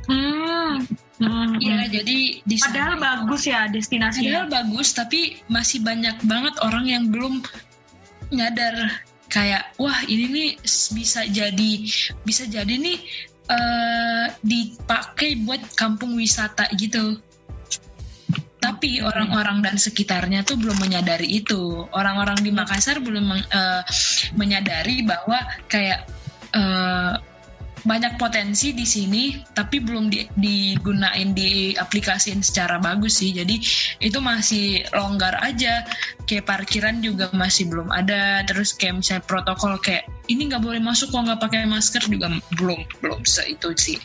hmm. 0.09 0.73
Hmm. 1.15 1.55
Iya, 1.63 2.03
jadi 2.03 2.19
di 2.43 2.57
Padahal 2.59 2.99
bagus 2.99 3.47
ya 3.47 3.71
destinasinya. 3.71 4.45
Padahal 4.45 4.49
bagus, 4.51 4.89
tapi 4.99 5.39
masih 5.47 5.79
banyak 5.87 6.19
banget 6.27 6.55
orang 6.59 6.85
yang 6.91 7.05
belum 7.07 7.39
nyadar 8.35 8.75
kayak 9.31 9.75
wah 9.79 9.99
ini 10.11 10.27
nih 10.31 10.51
bisa 10.95 11.27
jadi 11.27 11.73
bisa 12.23 12.45
jadi 12.51 12.75
nih 12.75 12.99
uh, 13.51 14.27
dipakai 14.43 15.43
buat 15.47 15.63
kampung 15.79 16.19
wisata 16.19 16.67
gitu. 16.75 17.19
Tapi 18.59 19.05
orang-orang 19.05 19.61
dan 19.61 19.77
sekitarnya 19.77 20.41
tuh 20.41 20.57
belum 20.57 20.81
menyadari 20.81 21.29
itu. 21.29 21.85
Orang-orang 21.93 22.41
di 22.41 22.49
Makassar 22.49 22.97
belum 22.97 23.29
uh, 23.29 23.83
menyadari 24.41 25.05
bahwa 25.05 25.37
kayak 25.69 26.09
uh, 26.57 27.21
banyak 27.85 28.17
potensi 28.17 28.73
di 28.73 28.89
sini 28.89 29.45
tapi 29.53 29.81
belum 29.81 30.09
di, 30.09 30.25
digunain 30.41 31.37
di 31.37 31.77
aplikasiin 31.77 32.41
secara 32.41 32.81
bagus 32.81 33.21
sih. 33.21 33.37
Jadi 33.37 33.61
itu 34.01 34.19
masih 34.19 34.89
longgar 34.97 35.37
aja. 35.45 35.85
Kayak 36.25 36.49
parkiran 36.49 37.05
juga 37.05 37.29
masih 37.37 37.69
belum 37.69 37.93
ada. 37.93 38.43
Terus 38.49 38.73
kayak 38.73 39.05
misalnya 39.05 39.25
protokol 39.29 39.77
kayak 39.79 40.09
ini 40.33 40.49
nggak 40.49 40.65
boleh 40.65 40.81
masuk 40.81 41.13
kalau 41.13 41.29
nggak 41.29 41.41
pakai 41.45 41.69
masker 41.69 42.03
juga 42.09 42.33
belum 42.57 42.81
belum 43.05 43.21
se 43.29 43.45
itu 43.47 43.71
sih. 43.77 44.01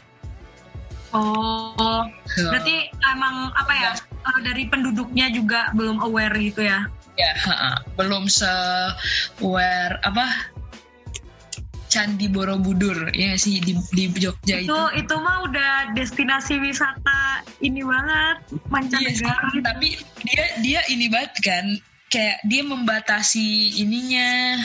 Oh 1.09 2.05
so, 2.29 2.53
berarti 2.53 2.85
emang 3.09 3.49
apa 3.57 3.73
ya, 3.73 3.91
ya. 3.97 4.37
dari 4.45 4.69
penduduknya 4.69 5.33
juga 5.33 5.73
belum 5.73 6.05
aware 6.05 6.37
gitu 6.37 6.61
ya? 6.67 6.85
Ya 7.17 7.33
belum 7.97 8.29
se 8.29 8.51
aware 9.41 9.97
apa 10.05 10.53
Candi 11.89 12.29
Borobudur 12.29 13.09
ya 13.17 13.33
sih 13.35 13.57
di, 13.59 13.73
di 13.91 14.03
Jogja 14.13 14.61
itu. 14.61 14.69
Itu 14.69 14.81
itu 14.93 15.15
mah 15.17 15.43
udah 15.49 15.71
destinasi 15.97 16.61
wisata 16.61 17.41
ini 17.65 17.81
banget 17.81 18.37
mancanegara. 18.69 19.49
Yes, 19.49 19.65
tapi 19.65 19.87
dia 20.23 20.45
dia 20.61 20.81
ini 20.93 21.09
banget 21.09 21.33
kan 21.41 21.65
kayak 22.13 22.37
dia 22.45 22.61
membatasi 22.61 23.81
ininya 23.81 24.57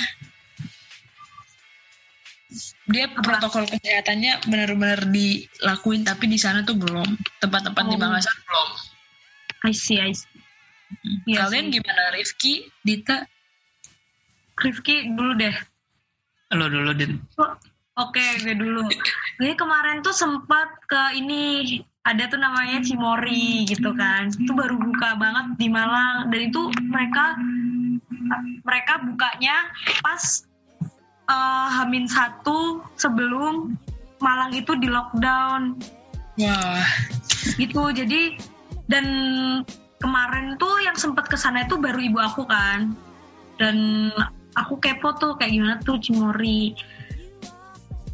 dia 2.87 3.11
protokol 3.11 3.67
kesehatannya 3.67 4.47
benar-benar 4.47 5.09
dilakuin 5.09 6.05
tapi 6.05 6.31
di 6.31 6.39
sana 6.39 6.63
tuh 6.63 6.77
belum 6.79 7.09
tempat-tempat 7.43 7.83
oh. 7.83 7.91
di 7.91 7.97
Makassar 7.97 8.37
belum. 8.45 8.71
I 9.65 9.73
see, 9.73 9.97
I 9.97 10.13
see. 10.13 10.29
Ya 11.25 11.49
Kalian 11.49 11.73
sih. 11.73 11.81
gimana 11.81 12.03
Rifki, 12.13 12.55
Dita? 12.85 13.25
Rifki 14.61 15.17
dulu 15.17 15.33
deh. 15.41 15.57
Lo 16.55 16.67
dulu, 16.71 16.91
Din. 16.95 17.19
Oh, 17.39 17.55
Oke, 17.95 18.19
okay, 18.19 18.43
gue 18.43 18.59
dulu. 18.59 18.91
Gue 19.39 19.55
kemarin 19.55 20.03
tuh 20.03 20.11
sempat 20.11 20.67
ke 20.91 21.15
ini 21.15 21.79
ada 22.03 22.27
tuh 22.27 22.43
namanya 22.43 22.83
Cimori 22.83 23.63
gitu 23.71 23.95
kan. 23.95 24.35
Itu 24.35 24.51
baru 24.51 24.75
buka 24.75 25.15
banget 25.15 25.63
di 25.63 25.71
Malang 25.71 26.27
dan 26.27 26.41
itu 26.43 26.75
mereka 26.91 27.39
mereka 28.67 28.99
bukanya 28.99 29.71
pas 30.03 30.43
uh, 31.31 31.71
Hamin 31.71 32.11
satu 32.11 32.83
sebelum 32.99 33.79
Malang 34.19 34.59
itu 34.59 34.75
di 34.75 34.91
lockdown. 34.91 35.79
Wah. 36.43 36.83
Gitu. 37.55 37.83
Jadi 37.95 38.43
dan 38.91 39.07
kemarin 40.03 40.59
tuh 40.59 40.83
yang 40.83 40.99
sempat 40.99 41.31
ke 41.31 41.39
sana 41.39 41.63
itu 41.63 41.79
baru 41.79 42.03
ibu 42.03 42.19
aku 42.19 42.43
kan. 42.43 42.91
Dan 43.55 44.11
aku 44.55 44.79
kepo 44.79 45.15
tuh 45.19 45.35
kayak 45.39 45.53
gimana 45.55 45.77
tuh 45.83 45.99
Cimori 45.99 46.75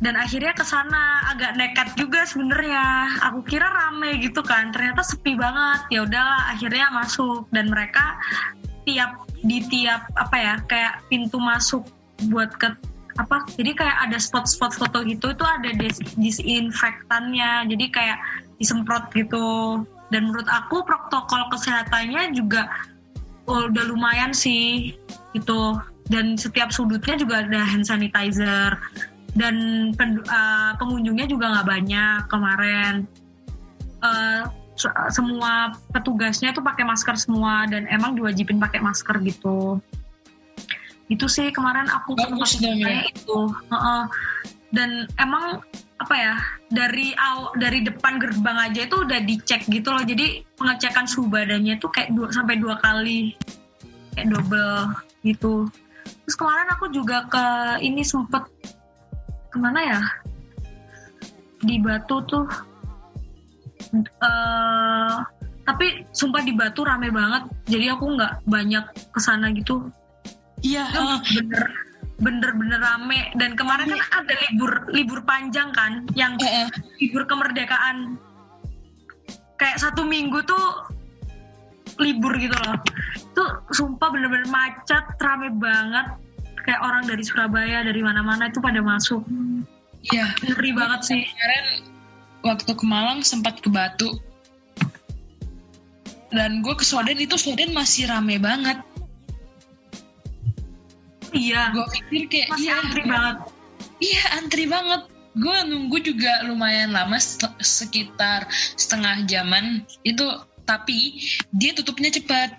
dan 0.00 0.16
akhirnya 0.16 0.57
ke 0.57 0.64
sana 0.64 1.29
agak 1.29 1.61
nekat 1.61 1.92
juga 1.92 2.24
sebenarnya. 2.24 3.20
Aku 3.31 3.44
kira 3.44 3.68
rame 3.68 4.16
gitu 4.24 4.40
kan 4.40 4.72
ternyata 4.72 5.05
sepi 5.05 5.37
banget. 5.37 5.92
Ya 5.92 6.09
udahlah 6.09 6.57
akhirnya 6.57 6.88
masuk. 6.88 7.44
Dan 7.53 7.68
mereka 7.68 8.16
tiap 8.88 9.29
di 9.44 9.61
tiap 9.68 10.09
apa 10.16 10.37
ya 10.40 10.55
kayak 10.64 11.05
pintu 11.12 11.37
masuk 11.37 11.85
buat 12.33 12.48
ke 12.57 12.72
apa 13.20 13.44
jadi 13.61 13.76
kayak 13.76 13.96
ada 14.09 14.16
spot-spot 14.16 14.72
foto 14.72 15.05
gitu 15.05 15.37
itu 15.37 15.44
ada 15.44 15.68
dis 15.76 16.00
disinfektannya. 16.16 17.68
Jadi 17.68 17.85
kayak 17.92 18.16
disemprot 18.57 19.05
gitu. 19.12 19.85
Dan 20.09 20.33
menurut 20.33 20.48
aku 20.48 20.81
protokol 20.81 21.44
kesehatannya 21.53 22.33
juga 22.33 22.72
oh, 23.44 23.68
udah 23.68 23.85
lumayan 23.92 24.33
sih 24.33 24.96
gitu 25.37 25.76
dan 26.11 26.35
setiap 26.35 26.75
sudutnya 26.75 27.14
juga 27.14 27.46
ada 27.46 27.62
hand 27.62 27.87
sanitizer. 27.87 28.75
Dan 29.31 29.55
uh, 29.94 30.75
pengunjungnya 30.75 31.31
juga 31.31 31.55
nggak 31.55 31.68
banyak 31.70 32.20
kemarin. 32.27 33.07
Uh, 34.03 34.42
semua 35.12 35.77
petugasnya 35.94 36.51
tuh 36.51 36.64
pakai 36.64 36.83
masker 36.83 37.14
semua 37.14 37.68
dan 37.70 37.87
emang 37.87 38.18
diwajibin 38.18 38.59
pakai 38.59 38.83
masker 38.83 39.23
gitu. 39.23 39.79
Itu 41.07 41.31
sih 41.31 41.55
kemarin 41.55 41.87
aku 41.87 42.18
Bagus 42.18 42.59
ya. 42.59 43.07
itu 43.07 43.38
uh 43.51 43.75
-uh. 43.75 44.03
dan 44.73 45.05
emang 45.20 45.61
apa 46.01 46.14
ya 46.16 46.35
dari 46.73 47.12
aw, 47.12 47.53
dari 47.61 47.85
depan 47.85 48.16
gerbang 48.16 48.73
aja 48.73 48.88
itu 48.88 49.05
udah 49.05 49.20
dicek 49.20 49.68
gitu 49.68 49.92
loh. 49.92 50.03
Jadi 50.03 50.42
pengecekan 50.57 51.05
suhu 51.05 51.29
badannya 51.29 51.77
tuh 51.77 51.92
kayak 51.92 52.16
dua 52.16 52.33
sampai 52.33 52.57
dua 52.57 52.81
kali. 52.81 53.37
Kayak 54.16 54.27
double 54.33 54.96
gitu 55.23 55.68
terus 56.25 56.37
kemarin 56.37 56.68
aku 56.73 56.90
juga 56.94 57.27
ke 57.27 57.44
ini 57.83 58.03
sempet 58.07 58.46
ke 59.51 59.57
mana 59.59 59.81
ya? 59.83 60.01
Di 61.61 61.77
Batu 61.83 62.23
tuh. 62.25 62.46
Uh, 64.23 65.18
tapi 65.66 66.07
sumpah 66.14 66.42
di 66.46 66.55
Batu 66.55 66.87
rame 66.87 67.11
banget. 67.11 67.51
Jadi 67.66 67.87
aku 67.90 68.14
nggak 68.14 68.46
banyak 68.46 68.85
ke 69.11 69.20
sana 69.20 69.51
gitu. 69.53 69.90
Iya. 70.62 70.87
Uh, 70.94 71.18
bener 71.23 71.64
bener 72.20 72.51
bener 72.55 72.81
rame. 72.81 73.33
Dan 73.37 73.59
kemarin 73.59 73.90
kan 73.90 74.25
ada 74.25 74.35
libur 74.49 74.73
libur 74.94 75.20
panjang 75.27 75.75
kan 75.75 76.07
yang 76.14 76.38
uh, 76.38 76.70
libur 77.03 77.27
kemerdekaan. 77.27 78.16
Kayak 79.61 79.83
satu 79.83 80.09
minggu 80.09 80.40
tuh 80.49 80.89
libur 82.01 82.33
gitu 82.41 82.57
loh. 82.57 82.77
Tuh 83.37 83.51
sumpah 83.71 84.09
bener-bener 84.11 84.49
macet 84.49 85.05
rame 85.21 85.53
banget. 85.55 86.17
Kayak 86.65 86.81
orang 86.85 87.03
dari 87.09 87.23
Surabaya 87.25 87.85
dari 87.85 88.01
mana-mana 88.01 88.49
itu 88.49 88.61
pada 88.61 88.81
masuk. 88.81 89.25
Iya. 90.09 90.33
Ngeri 90.45 90.71
banget 90.73 91.01
sih. 91.05 91.21
Kemarin 91.25 91.67
waktu 92.41 92.73
ke 92.73 92.85
Malang 92.89 93.21
sempat 93.21 93.61
ke 93.61 93.69
Batu. 93.69 94.17
Dan 96.31 96.63
gue 96.63 96.75
ke 96.79 96.87
Soden 96.87 97.19
itu 97.19 97.37
Soden 97.37 97.75
masih 97.77 98.09
rame 98.09 98.41
banget. 98.41 98.81
Iya. 101.37 101.75
Gue 101.75 101.87
pikir 101.95 102.23
kayak 102.29 102.49
masih 102.55 102.65
iya, 102.65 102.75
antri 102.81 103.03
banget. 103.05 103.37
iya 104.01 104.25
antri 104.41 104.65
banget. 104.67 105.03
Gue 105.39 105.57
nunggu 105.63 105.99
juga 106.03 106.43
lumayan 106.43 106.91
lama 106.91 107.19
sekitar 107.63 108.51
setengah 108.75 109.27
jaman. 109.31 109.87
Itu 110.03 110.27
tapi 110.71 111.19
dia 111.51 111.75
tutupnya 111.75 112.15
cepat. 112.15 112.55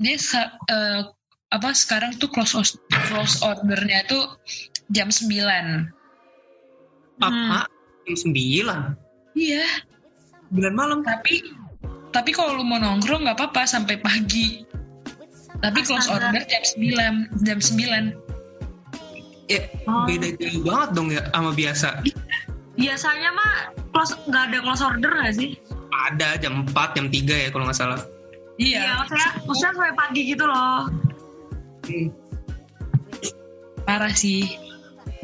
Dia 0.00 0.16
uh, 0.16 1.12
apa 1.52 1.68
sekarang 1.76 2.16
tuh 2.16 2.32
close 2.32 2.56
close 3.12 3.44
ordernya 3.44 4.08
tuh 4.08 4.24
jam 4.88 5.12
9 5.12 5.28
apa 7.18 7.28
hmm. 7.28 7.66
jam 8.08 8.16
9 8.16 9.36
iya. 9.36 9.68
9 10.48 10.72
malam. 10.72 11.04
Tapi 11.04 11.44
tapi 12.08 12.30
kalau 12.32 12.56
lu 12.56 12.64
mau 12.64 12.80
nongkrong 12.80 13.28
nggak 13.28 13.36
apa-apa 13.36 13.68
sampai 13.68 14.00
pagi. 14.00 14.64
Tapi 15.60 15.82
Astaga. 15.82 15.88
close 15.92 16.08
order 16.08 16.42
jam 16.48 16.62
9 17.36 17.44
jam 17.44 17.58
9 17.60 18.28
ya 19.48 19.64
oh. 19.88 20.04
beda 20.04 20.36
jauh 20.36 20.60
banget 20.60 20.88
dong 20.92 21.08
ya 21.08 21.22
sama 21.32 21.50
biasa. 21.56 21.88
Biasanya 22.78 23.30
mah 23.34 23.52
close 23.90 24.14
nggak 24.28 24.44
ada 24.52 24.58
close 24.62 24.84
order 24.84 25.10
nggak 25.10 25.34
sih 25.34 25.50
ada 25.92 26.36
jam 26.40 26.64
4 26.66 26.96
jam 26.96 27.06
3 27.08 27.44
ya 27.44 27.48
kalau 27.52 27.64
nggak 27.68 27.78
salah 27.78 28.00
iya, 28.60 28.84
iya 28.84 28.92
maksudnya 29.00 29.28
maksudnya 29.46 29.72
sampai 29.74 29.94
pagi 29.96 30.22
gitu 30.28 30.44
loh 30.44 30.88
Parah 33.88 34.12
sih. 34.12 34.44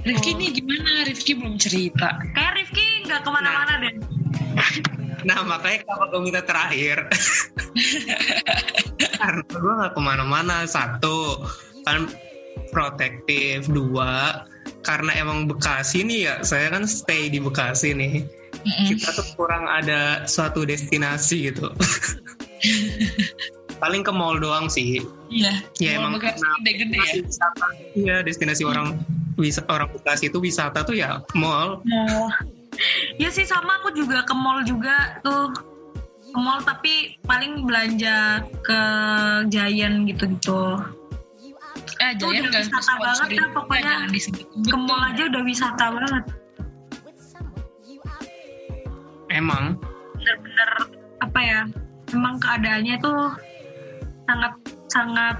Rifki 0.08 0.32
oh. 0.32 0.40
nih 0.40 0.48
gimana? 0.56 1.04
Rifki 1.04 1.36
belum 1.36 1.60
cerita. 1.60 2.16
Kayak 2.32 2.64
Rifki 2.64 3.04
nggak 3.04 3.20
ke 3.20 3.28
mana-mana 3.28 3.72
nah. 3.76 3.82
deh. 3.84 3.94
Nah 5.24 5.40
makanya 5.40 5.88
kalau 5.88 6.12
gue 6.12 6.20
minta 6.20 6.44
terakhir 6.44 7.08
Karena 9.16 9.40
gue 9.40 9.72
gak 9.80 9.92
ke 9.96 10.00
mana-mana 10.04 10.68
Satu 10.68 11.48
Kan 11.88 12.12
protektif 12.68 13.64
Dua 13.72 14.44
Karena 14.84 15.16
emang 15.16 15.48
Bekasi 15.48 16.04
nih 16.04 16.20
ya 16.28 16.34
Saya 16.44 16.76
kan 16.76 16.84
stay 16.84 17.32
di 17.32 17.40
Bekasi 17.40 17.96
nih 17.96 18.20
mm 18.64 18.72
-mm. 18.72 18.86
Kita 18.96 19.08
tuh 19.12 19.26
kurang 19.36 19.68
ada 19.68 20.24
Suatu 20.24 20.64
destinasi 20.64 21.52
gitu. 21.52 21.68
Paling 23.82 24.00
ke 24.00 24.12
mall 24.14 24.40
doang 24.40 24.72
sih. 24.72 25.04
Iya 25.28 25.60
ya 25.76 26.00
emang 26.00 26.16
gede-gede 26.16 26.96
ya? 26.96 27.12
wisata. 27.20 27.66
Iya 27.92 28.16
destinasi 28.24 28.64
orang 28.64 29.04
wis 29.36 29.60
orang 29.68 29.90
Bekasi 29.92 30.32
itu 30.32 30.40
wisata 30.40 30.86
tuh 30.86 30.96
ya 30.96 31.20
mall. 31.36 31.84
Mall. 31.84 32.32
Ya 33.20 33.30
sih 33.30 33.46
sama 33.46 33.78
aku 33.82 33.94
juga 33.94 34.24
ke 34.24 34.34
mall 34.34 34.64
juga 34.64 35.20
tuh. 35.20 35.52
Ke 36.34 36.38
mall 36.40 36.64
tapi 36.64 37.20
paling 37.28 37.68
belanja 37.68 38.42
ke 38.64 38.80
Giant 39.52 40.08
gitu-gitu. 40.08 40.80
Eh 42.00 42.12
Giant 42.16 42.48
udah 42.48 42.60
wisata 42.62 42.92
banget 42.96 43.28
kan 43.36 43.48
pokoknya. 43.52 43.94
Ke 44.64 44.76
mall 44.78 45.02
aja 45.12 45.22
udah 45.28 45.42
wisata 45.44 45.84
banget 45.92 46.24
emang? 49.34 49.76
Bener-bener 50.14 50.70
apa 51.20 51.40
ya 51.42 51.60
emang 52.14 52.38
keadaannya 52.38 52.96
tuh 53.02 53.34
sangat 54.30 54.54
sangat 54.88 55.36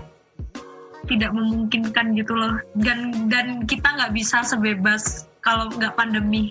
tidak 1.06 1.30
memungkinkan 1.32 2.18
gitu 2.18 2.34
loh. 2.34 2.58
Dan 2.82 3.30
dan 3.30 3.64
kita 3.70 3.86
nggak 3.86 4.12
bisa 4.12 4.42
sebebas 4.42 5.30
kalau 5.40 5.70
nggak 5.72 5.94
pandemi. 5.94 6.50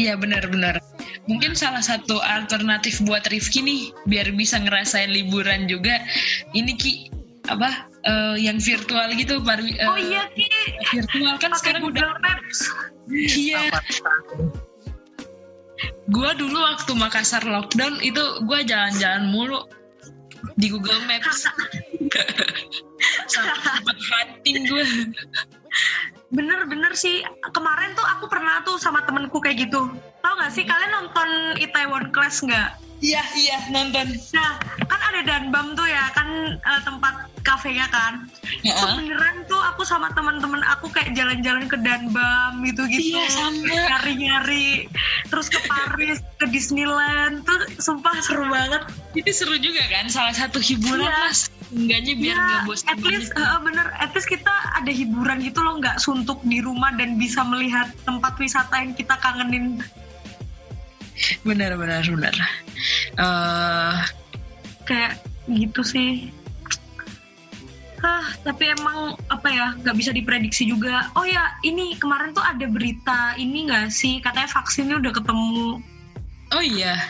Iya 0.00 0.16
benar-benar 0.16 0.80
mungkin 1.24 1.56
salah 1.56 1.80
satu 1.80 2.20
alternatif 2.20 3.00
buat 3.04 3.24
Rifki 3.28 3.64
nih 3.64 3.82
biar 4.08 4.28
bisa 4.36 4.60
ngerasain 4.60 5.08
liburan 5.08 5.64
juga 5.64 6.04
ini 6.52 6.76
ki 6.76 6.92
apa 7.48 7.88
uh, 8.08 8.36
yang 8.36 8.56
virtual 8.60 9.08
gitu 9.16 9.40
baru 9.40 9.64
uh, 9.84 9.96
oh 9.96 10.00
iya 10.00 10.28
ki. 10.32 10.48
virtual 10.92 11.36
kan 11.40 11.52
Pake 11.52 11.60
sekarang 11.60 11.82
Google 11.84 12.08
udah 12.08 12.20
Maps. 12.24 12.58
Iya 13.12 13.68
gue 16.08 16.30
dulu 16.36 16.58
waktu 16.60 16.92
Makassar 16.96 17.44
lockdown 17.44 18.00
itu 18.04 18.20
gue 18.44 18.58
jalan-jalan 18.68 19.30
mulu 19.32 19.64
di 20.60 20.68
Google 20.68 21.00
Maps. 21.08 21.48
Sampai 23.32 23.96
hunting 23.96 24.68
gue 24.68 24.84
bener-bener 26.30 26.92
sih. 26.92 27.24
Kemarin 27.52 27.96
tuh 27.96 28.04
aku 28.04 28.28
pernah 28.28 28.60
tuh 28.62 28.76
sama 28.76 29.02
temenku 29.08 29.40
kayak 29.40 29.68
gitu. 29.68 29.88
Tau 30.20 30.34
gak 30.36 30.52
sih 30.52 30.64
kalian 30.68 30.92
nonton 30.92 31.28
Itaewon 31.60 32.12
Class 32.12 32.44
nggak 32.44 32.83
Iya 33.02 33.22
iya 33.34 33.58
nonton. 33.70 34.06
Nah 34.34 34.58
kan 34.86 35.00
ada 35.12 35.20
Danbam 35.26 35.74
tuh 35.74 35.86
ya 35.88 36.10
kan 36.14 36.58
uh, 36.62 36.80
tempat 36.84 37.26
kafenya 37.44 37.86
kan. 37.92 38.26
Ya. 38.64 38.74
Beneran 38.96 39.44
tuh 39.46 39.60
aku 39.60 39.84
sama 39.84 40.10
teman-teman 40.16 40.64
aku 40.64 40.88
kayak 40.90 41.12
jalan-jalan 41.12 41.68
ke 41.68 41.76
Danbam 41.80 42.64
gitu-gitu. 42.64 43.18
Iya 43.18 43.26
sama. 43.30 43.68
Nyari-nyari 43.68 44.88
terus 45.28 45.52
ke 45.52 45.60
Paris 45.68 46.24
ke 46.40 46.46
Disneyland 46.48 47.44
tuh 47.44 47.58
sumpah 47.78 48.14
seru 48.24 48.48
banget. 48.48 48.88
Itu 49.12 49.30
seru 49.30 49.56
juga 49.60 49.84
kan 49.90 50.08
salah 50.08 50.34
satu 50.34 50.58
hiburan 50.58 51.04
iya. 51.04 51.28
mas. 51.28 51.52
Enggaknya 51.74 52.14
biar 52.14 52.36
ya, 52.38 52.46
gak 52.46 52.62
bosan. 52.70 52.86
At 52.86 53.02
least 53.02 53.30
uh, 53.34 53.58
bener, 53.60 53.86
at 53.98 54.10
least 54.14 54.28
kita 54.30 54.54
ada 54.78 54.92
hiburan 54.94 55.42
gitu 55.42 55.58
loh 55.58 55.80
nggak 55.82 55.98
suntuk 55.98 56.38
di 56.46 56.62
rumah 56.62 56.94
dan 56.94 57.18
bisa 57.18 57.42
melihat 57.42 57.90
tempat 58.06 58.38
wisata 58.38 58.78
yang 58.78 58.94
kita 58.94 59.18
kangenin 59.18 59.82
benar 61.46 61.78
benar 61.78 62.02
benar. 62.04 62.34
Uh, 63.18 63.94
kayak 64.84 65.20
gitu 65.48 65.80
sih. 65.84 66.32
Ah 68.04 68.28
tapi 68.44 68.68
emang 68.68 69.16
apa 69.32 69.48
ya 69.48 69.66
nggak 69.80 69.96
bisa 69.96 70.10
diprediksi 70.12 70.68
juga. 70.68 71.08
Oh 71.16 71.24
ya 71.24 71.56
ini 71.64 71.96
kemarin 71.96 72.36
tuh 72.36 72.44
ada 72.44 72.68
berita 72.68 73.32
ini 73.40 73.70
nggak 73.70 73.88
sih? 73.88 74.20
Katanya 74.20 74.48
vaksinnya 74.52 75.00
udah 75.00 75.12
ketemu. 75.12 75.80
Oh 76.52 76.62
iya. 76.64 77.00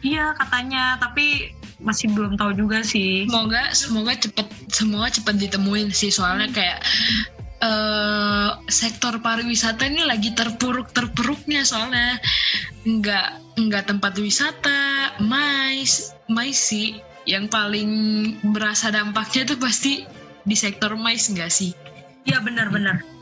Iya 0.00 0.32
katanya. 0.38 0.96
Tapi 0.96 1.52
masih 1.78 2.10
belum 2.16 2.40
tahu 2.40 2.56
juga 2.56 2.80
sih. 2.80 3.28
Semoga 3.28 3.62
semoga 3.76 4.12
cepet 4.16 4.48
semoga 4.72 5.08
cepet 5.12 5.34
ditemuin 5.36 5.92
sih. 5.92 6.08
Soalnya 6.08 6.48
kayak 6.50 6.80
uh, 7.62 8.58
sektor 8.68 9.18
pariwisata 9.22 9.86
ini 9.88 10.02
lagi 10.04 10.34
terpuruk 10.34 10.90
terpuruknya 10.92 11.62
soalnya. 11.62 12.18
Nggak 12.86 13.58
nggak 13.58 13.84
tempat 13.90 14.14
wisata 14.18 15.18
mais 15.22 16.14
mais 16.30 16.58
sih. 16.58 17.00
Yang 17.28 17.52
paling 17.52 17.90
berasa 18.56 18.88
dampaknya 18.88 19.52
itu 19.52 19.56
pasti 19.60 19.92
di 20.48 20.56
sektor 20.56 20.96
mais 20.96 21.28
nggak 21.28 21.52
sih? 21.52 21.76
Iya 22.24 22.40
benar-benar 22.40 23.18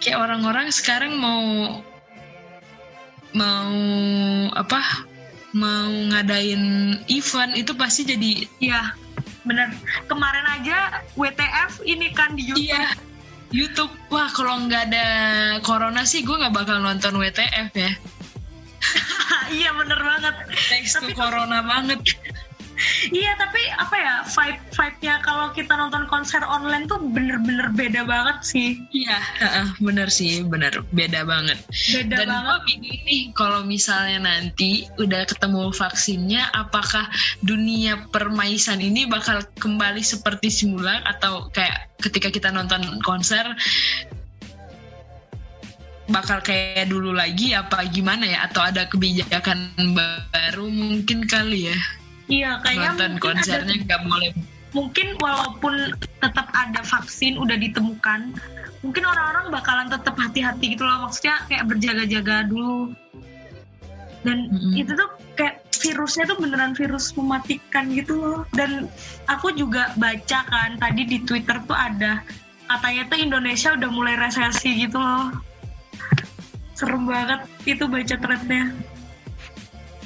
kayak 0.00 0.18
orang-orang 0.18 0.72
sekarang 0.72 1.20
mau 1.20 1.44
mau 3.36 3.70
apa? 4.56 5.06
Mau 5.50 5.90
ngadain 6.14 6.94
event 7.10 7.52
itu 7.58 7.74
pasti 7.76 8.06
jadi 8.08 8.48
ya 8.58 8.96
benar. 9.44 9.74
Kemarin 10.08 10.46
aja 10.58 11.04
WTF 11.14 11.84
ini 11.84 12.10
kan 12.16 12.34
di 12.34 12.50
YouTube. 12.50 12.70
Iya 12.70 12.96
YouTube. 13.50 13.90
Wah 14.10 14.30
kalau 14.30 14.66
nggak 14.66 14.90
ada 14.90 15.06
corona 15.66 16.06
sih 16.06 16.22
gue 16.22 16.34
nggak 16.34 16.54
bakal 16.54 16.78
nonton 16.82 17.18
WTF 17.18 17.70
ya. 17.74 17.92
Iya 19.50 19.74
bener 19.74 19.98
banget. 19.98 20.34
Thanks 20.70 20.94
tapi 20.94 21.10
to 21.10 21.18
corona 21.18 21.58
banget 21.66 22.06
iya 23.10 23.32
tapi 23.36 23.60
apa 23.76 23.96
ya 23.96 24.14
vibe 24.24 24.60
vibe-nya 24.72 25.14
kalau 25.24 25.46
kita 25.52 25.72
nonton 25.76 26.04
konser 26.08 26.40
online 26.46 26.88
tuh 26.88 27.00
bener-bener 27.00 27.70
beda 27.74 28.02
banget 28.04 28.38
sih. 28.44 28.80
Iya 28.92 29.18
bener 29.78 30.08
sih 30.08 30.42
bener 30.44 30.84
beda 30.92 31.24
banget. 31.24 31.58
Beda 31.92 32.24
dan 32.24 32.28
banget. 32.30 32.60
bingung 32.66 33.00
nih 33.06 33.22
kalau 33.36 33.60
misalnya 33.64 34.18
nanti 34.24 34.88
udah 34.96 35.24
ketemu 35.28 35.72
vaksinnya 35.74 36.42
apakah 36.56 37.06
dunia 37.44 38.08
permaisan 38.10 38.80
ini 38.80 39.06
bakal 39.06 39.42
kembali 39.60 40.00
seperti 40.00 40.48
semula 40.48 41.00
atau 41.04 41.48
kayak 41.52 41.92
ketika 42.00 42.32
kita 42.32 42.48
nonton 42.48 42.80
konser 43.04 43.44
bakal 46.10 46.42
kayak 46.42 46.90
dulu 46.90 47.14
lagi 47.14 47.54
apa 47.54 47.86
gimana 47.86 48.26
ya? 48.26 48.50
Atau 48.50 48.66
ada 48.66 48.90
kebijakan 48.90 49.70
baru 49.94 50.66
mungkin 50.66 51.22
kali 51.30 51.70
ya 51.70 51.78
Iya, 52.30 52.62
kayaknya 52.62 52.90
nonton 52.94 53.12
konsernya 53.18 53.74
nggak 53.84 54.00
boleh. 54.06 54.30
Mungkin 54.70 55.18
walaupun 55.18 55.74
tetap 56.22 56.46
ada 56.54 56.80
vaksin 56.86 57.34
udah 57.34 57.58
ditemukan, 57.58 58.38
mungkin 58.86 59.02
orang-orang 59.02 59.50
bakalan 59.50 59.90
tetap 59.90 60.14
hati-hati 60.14 60.78
gitu 60.78 60.86
loh. 60.86 61.10
Maksudnya 61.10 61.42
kayak 61.50 61.66
berjaga-jaga 61.66 62.46
dulu. 62.46 62.94
Dan 64.22 64.46
mm-hmm. 64.46 64.72
itu 64.78 64.92
tuh 64.94 65.10
kayak 65.34 65.66
virusnya 65.80 66.28
tuh 66.30 66.38
beneran 66.38 66.72
virus 66.78 67.10
mematikan 67.18 67.90
gitu 67.90 68.14
loh. 68.14 68.40
Dan 68.54 68.86
aku 69.26 69.50
juga 69.58 69.90
baca 69.98 70.46
kan 70.46 70.78
tadi 70.78 71.02
di 71.02 71.18
Twitter 71.26 71.58
tuh 71.66 71.74
ada 71.74 72.22
katanya 72.70 73.02
tuh 73.10 73.18
Indonesia 73.18 73.74
udah 73.74 73.90
mulai 73.90 74.14
resesi 74.14 74.86
gitu 74.86 75.02
loh. 75.02 75.34
Serem 76.78 77.10
banget 77.10 77.42
itu 77.66 77.90
baca 77.90 78.14
threadnya. 78.14 78.70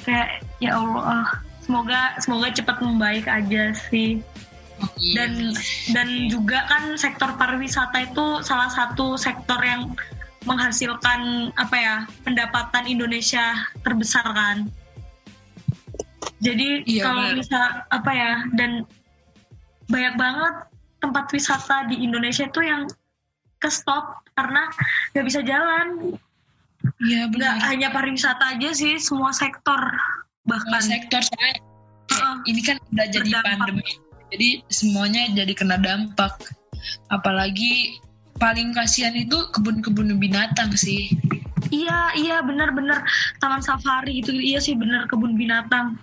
Kayak 0.09 0.41
ya 0.65 0.81
Allah 0.81 1.45
semoga 1.65 2.15
semoga 2.21 2.53
cepat 2.53 2.79
membaik 2.85 3.27
aja 3.27 3.73
sih. 3.89 4.21
Dan 5.17 5.55
dan 5.97 6.09
juga 6.29 6.67
kan 6.69 6.99
sektor 7.01 7.33
pariwisata 7.41 8.05
itu 8.05 8.45
salah 8.45 8.69
satu 8.69 9.17
sektor 9.17 9.57
yang 9.65 9.97
menghasilkan 10.45 11.51
apa 11.57 11.77
ya 11.77 11.97
pendapatan 12.23 12.85
Indonesia 12.85 13.65
terbesar 13.81 14.25
kan. 14.37 14.69
Jadi 16.45 16.85
iya, 16.85 17.09
kalau 17.09 17.33
bisa 17.33 17.89
apa 17.89 18.11
ya 18.13 18.33
dan 18.53 18.85
banyak 19.89 20.15
banget 20.21 20.55
tempat 21.01 21.25
wisata 21.33 21.89
di 21.89 22.05
Indonesia 22.05 22.45
itu 22.45 22.61
yang 22.61 22.85
ke 23.57 23.69
stop 23.73 24.21
karena 24.37 24.69
nggak 25.17 25.25
bisa 25.25 25.41
jalan. 25.41 26.13
Iya 27.01 27.33
benar. 27.33 27.65
hanya 27.73 27.89
pariwisata 27.89 28.61
aja 28.61 28.77
sih, 28.77 29.01
semua 29.01 29.33
sektor 29.33 29.81
bahkan 30.45 30.83
sektor 30.85 31.23
saya 31.25 31.57
uh, 32.21 32.37
ini 32.45 32.61
kan 32.61 32.77
udah 32.93 33.07
jadi 33.09 33.31
pandemi 33.43 34.05
jadi 34.35 34.67
semuanya 34.67 35.31
jadi 35.31 35.55
kena 35.55 35.79
dampak. 35.79 36.35
Apalagi 37.15 38.03
paling 38.43 38.75
kasihan 38.75 39.15
itu 39.15 39.39
kebun-kebun 39.55 40.19
binatang 40.19 40.75
sih. 40.75 41.15
Iya 41.71 42.19
iya 42.19 42.37
benar-benar. 42.43 43.07
Taman 43.39 43.63
safari 43.63 44.19
itu 44.19 44.35
iya 44.35 44.59
sih 44.59 44.75
benar 44.75 45.07
kebun 45.07 45.39
binatang. 45.39 45.95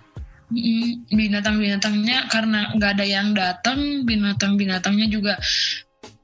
Binatang-binatangnya 1.12 2.32
karena 2.32 2.72
nggak 2.72 2.90
ada 2.96 3.04
yang 3.04 3.36
datang 3.36 4.08
binatang-binatangnya 4.08 5.12
juga 5.12 5.36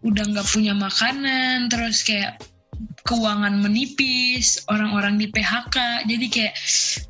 udah 0.01 0.25
nggak 0.33 0.49
punya 0.49 0.73
makanan 0.73 1.69
terus 1.69 2.01
kayak 2.09 2.41
keuangan 3.07 3.63
menipis, 3.63 4.63
orang-orang 4.67 5.21
di 5.21 5.31
PHK. 5.31 6.07
Jadi 6.09 6.27
kayak 6.33 6.55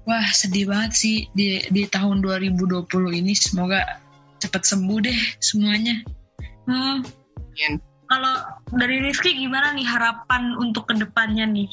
wah 0.05 0.27
sedih 0.35 0.69
banget 0.69 0.93
sih 0.93 1.17
di 1.33 1.63
di 1.73 1.89
tahun 1.89 2.21
2020 2.21 2.89
ini 3.15 3.33
semoga 3.33 4.01
cepat 4.43 4.63
sembuh 4.67 4.99
deh 5.03 5.21
semuanya. 5.41 6.03
Hmm. 6.69 7.03
Kalau 8.09 8.35
dari 8.73 9.05
Rifki 9.05 9.37
gimana 9.37 9.77
nih 9.77 9.85
harapan 9.85 10.57
untuk 10.57 10.89
ke 10.89 10.95
depannya 10.97 11.45
nih? 11.45 11.69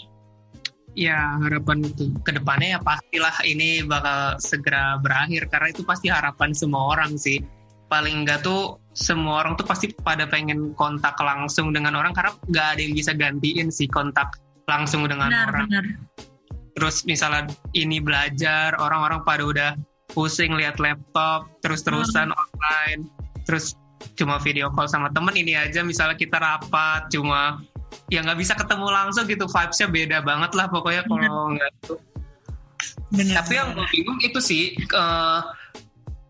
Ya 0.95 1.35
harapan 1.39 1.83
untuk 1.83 2.23
ke 2.23 2.31
depannya 2.35 2.75
ya 2.75 2.79
pastilah 2.79 3.35
ini 3.43 3.83
bakal 3.83 4.39
segera 4.39 4.99
berakhir 4.99 5.47
karena 5.51 5.71
itu 5.71 5.83
pasti 5.83 6.07
harapan 6.11 6.51
semua 6.55 6.95
orang 6.95 7.15
sih. 7.15 7.39
Paling 7.85 8.25
enggak 8.25 8.41
tuh 8.41 8.81
semua 8.95 9.43
orang 9.43 9.59
tuh 9.59 9.67
pasti 9.67 9.91
pada 9.91 10.25
pengen 10.25 10.71
kontak 10.73 11.19
langsung 11.19 11.75
dengan 11.75 11.99
orang 11.99 12.15
karena 12.15 12.31
nggak 12.47 12.67
ada 12.75 12.81
yang 12.81 12.93
bisa 12.95 13.11
gantiin 13.11 13.67
sih 13.69 13.85
kontak 13.91 14.39
langsung 14.65 15.05
dengan 15.05 15.29
benar, 15.29 15.47
orang. 15.51 15.67
Benar. 15.69 15.85
Terus 16.75 17.07
misalnya 17.07 17.51
ini 17.71 18.03
belajar, 18.03 18.75
orang-orang 18.79 19.23
pada 19.23 19.43
udah 19.45 19.71
pusing 20.11 20.55
lihat 20.55 20.79
laptop, 20.79 21.47
terus-terusan 21.63 22.31
hmm. 22.31 22.39
online, 22.39 23.01
terus 23.47 23.75
cuma 24.15 24.39
video 24.39 24.71
call 24.71 24.87
sama 24.87 25.09
temen 25.11 25.33
ini 25.33 25.57
aja 25.57 25.81
misalnya 25.81 26.13
kita 26.13 26.37
rapat 26.37 27.09
cuma 27.09 27.63
ya 28.11 28.21
nggak 28.21 28.37
bisa 28.37 28.53
ketemu 28.53 28.87
langsung 28.91 29.25
gitu 29.25 29.49
vibesnya 29.49 29.87
beda 29.89 30.17
banget 30.21 30.51
lah 30.53 30.67
pokoknya 30.69 31.03
kalau 31.07 31.55
nggak 31.55 31.71
tuh. 31.83 31.99
Tapi 33.15 33.53
yang 33.55 33.71
bingung 33.89 34.19
itu 34.19 34.39
sih 34.43 34.63
uh, 34.93 35.41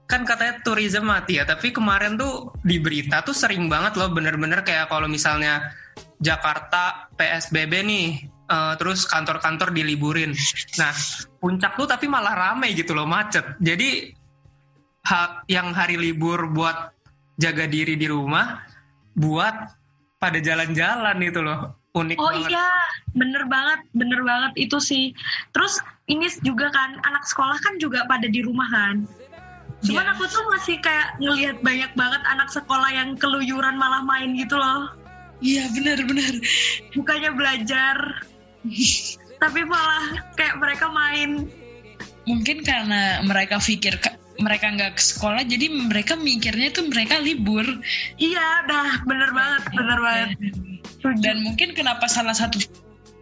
kan 0.05 0.21
katanya 0.21 0.61
tourism 0.61 1.09
mati 1.09 1.41
ya 1.41 1.49
tapi 1.49 1.73
kemarin 1.73 2.13
tuh 2.13 2.53
di 2.61 2.77
berita 2.77 3.25
tuh 3.25 3.33
sering 3.33 3.65
banget 3.65 3.97
loh 3.97 4.13
bener-bener 4.13 4.61
kayak 4.61 4.85
kalau 4.85 5.09
misalnya 5.09 5.73
Jakarta 6.21 7.09
PSBB 7.17 7.73
nih 7.83 8.07
uh, 8.49 8.73
terus 8.77 9.03
kantor-kantor 9.09 9.73
diliburin. 9.73 10.31
Nah 10.77 10.93
puncak 11.41 11.75
tuh 11.75 11.87
tapi 11.89 12.05
malah 12.05 12.33
rame 12.33 12.71
gitu 12.77 12.93
loh 12.93 13.09
macet. 13.09 13.57
Jadi 13.59 14.13
ha 15.09 15.41
yang 15.49 15.73
hari 15.73 15.97
libur 15.97 16.49
buat 16.53 16.93
jaga 17.37 17.67
diri 17.67 17.99
di 17.99 18.07
rumah 18.07 18.63
buat 19.17 19.53
pada 20.17 20.39
jalan-jalan 20.39 21.17
itu 21.21 21.39
loh 21.43 21.75
unik 21.95 22.17
oh 22.19 22.31
banget. 22.31 22.51
iya 22.51 22.67
bener 23.15 23.43
banget 23.47 23.79
bener 23.95 24.21
banget 24.21 24.53
itu 24.55 24.77
sih. 24.79 25.11
Terus 25.51 25.81
ini 26.05 26.29
juga 26.45 26.69
kan 26.69 27.01
anak 27.03 27.25
sekolah 27.25 27.57
kan 27.59 27.81
juga 27.81 28.05
pada 28.05 28.29
di 28.29 28.39
rumah 28.45 28.67
kan 28.69 29.09
Cuman 29.85 30.05
yeah. 30.05 30.13
aku 30.17 30.23
tuh 30.27 30.43
masih 30.49 30.75
kayak 30.81 31.15
ngelihat 31.21 31.57
banyak 31.61 31.91
banget 31.93 32.21
anak 32.25 32.49
sekolah 32.49 32.89
yang 32.89 33.13
keluyuran 33.15 33.77
malah 33.77 34.01
main 34.01 34.33
gitu 34.33 34.57
loh. 34.57 34.91
iya 35.43 35.67
benar-benar 35.75 36.31
bukannya 36.95 37.35
belajar 37.35 38.23
tapi 39.43 39.61
malah 39.67 40.25
kayak 40.39 40.55
mereka 40.57 40.87
main. 40.89 41.51
Mungkin 42.25 42.65
karena 42.65 43.21
mereka 43.21 43.61
pikir 43.61 43.99
mereka 44.41 44.67
nggak 44.67 44.99
ke 44.99 45.03
sekolah 45.03 45.45
jadi 45.47 45.69
mereka 45.69 46.17
mikirnya 46.17 46.73
itu 46.73 46.81
mereka 46.87 47.21
libur. 47.21 47.67
Iya 48.17 48.65
dah 48.65 49.05
bener 49.05 49.29
banget 49.35 49.63
bener 49.75 49.99
banget. 50.01 50.29
Dan 51.21 51.45
mungkin 51.45 51.77
kenapa 51.77 52.09
salah 52.09 52.33
satu 52.33 52.57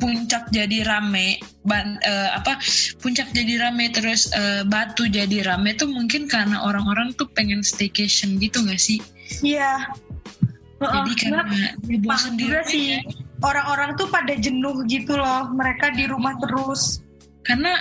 puncak 0.04 0.52
jadi 0.52 0.84
rame 0.84 1.40
ban, 1.64 1.96
uh, 2.04 2.36
apa 2.36 2.60
puncak 3.00 3.32
jadi 3.32 3.64
rame 3.64 3.88
terus 3.96 4.28
uh, 4.36 4.68
batu 4.68 5.08
jadi 5.08 5.48
rame 5.48 5.72
tuh 5.80 5.88
mungkin 5.88 6.28
karena 6.28 6.60
orang-orang 6.60 7.16
tuh 7.16 7.32
pengen 7.32 7.64
staycation 7.64 8.36
gitu 8.44 8.60
gak 8.68 8.84
sih? 8.84 9.00
Iya. 9.40 9.96
Jadi 10.84 11.12
uh, 11.16 11.16
karena 11.16 11.44
bosan 12.04 12.36
sih. 12.68 13.00
orang-orang 13.40 13.96
tuh 13.96 14.12
pada 14.12 14.36
jenuh 14.36 14.84
gitu 14.92 15.16
loh 15.16 15.48
mereka 15.56 15.96
di 15.96 16.04
rumah 16.04 16.36
terus. 16.44 17.00
Karena 17.48 17.80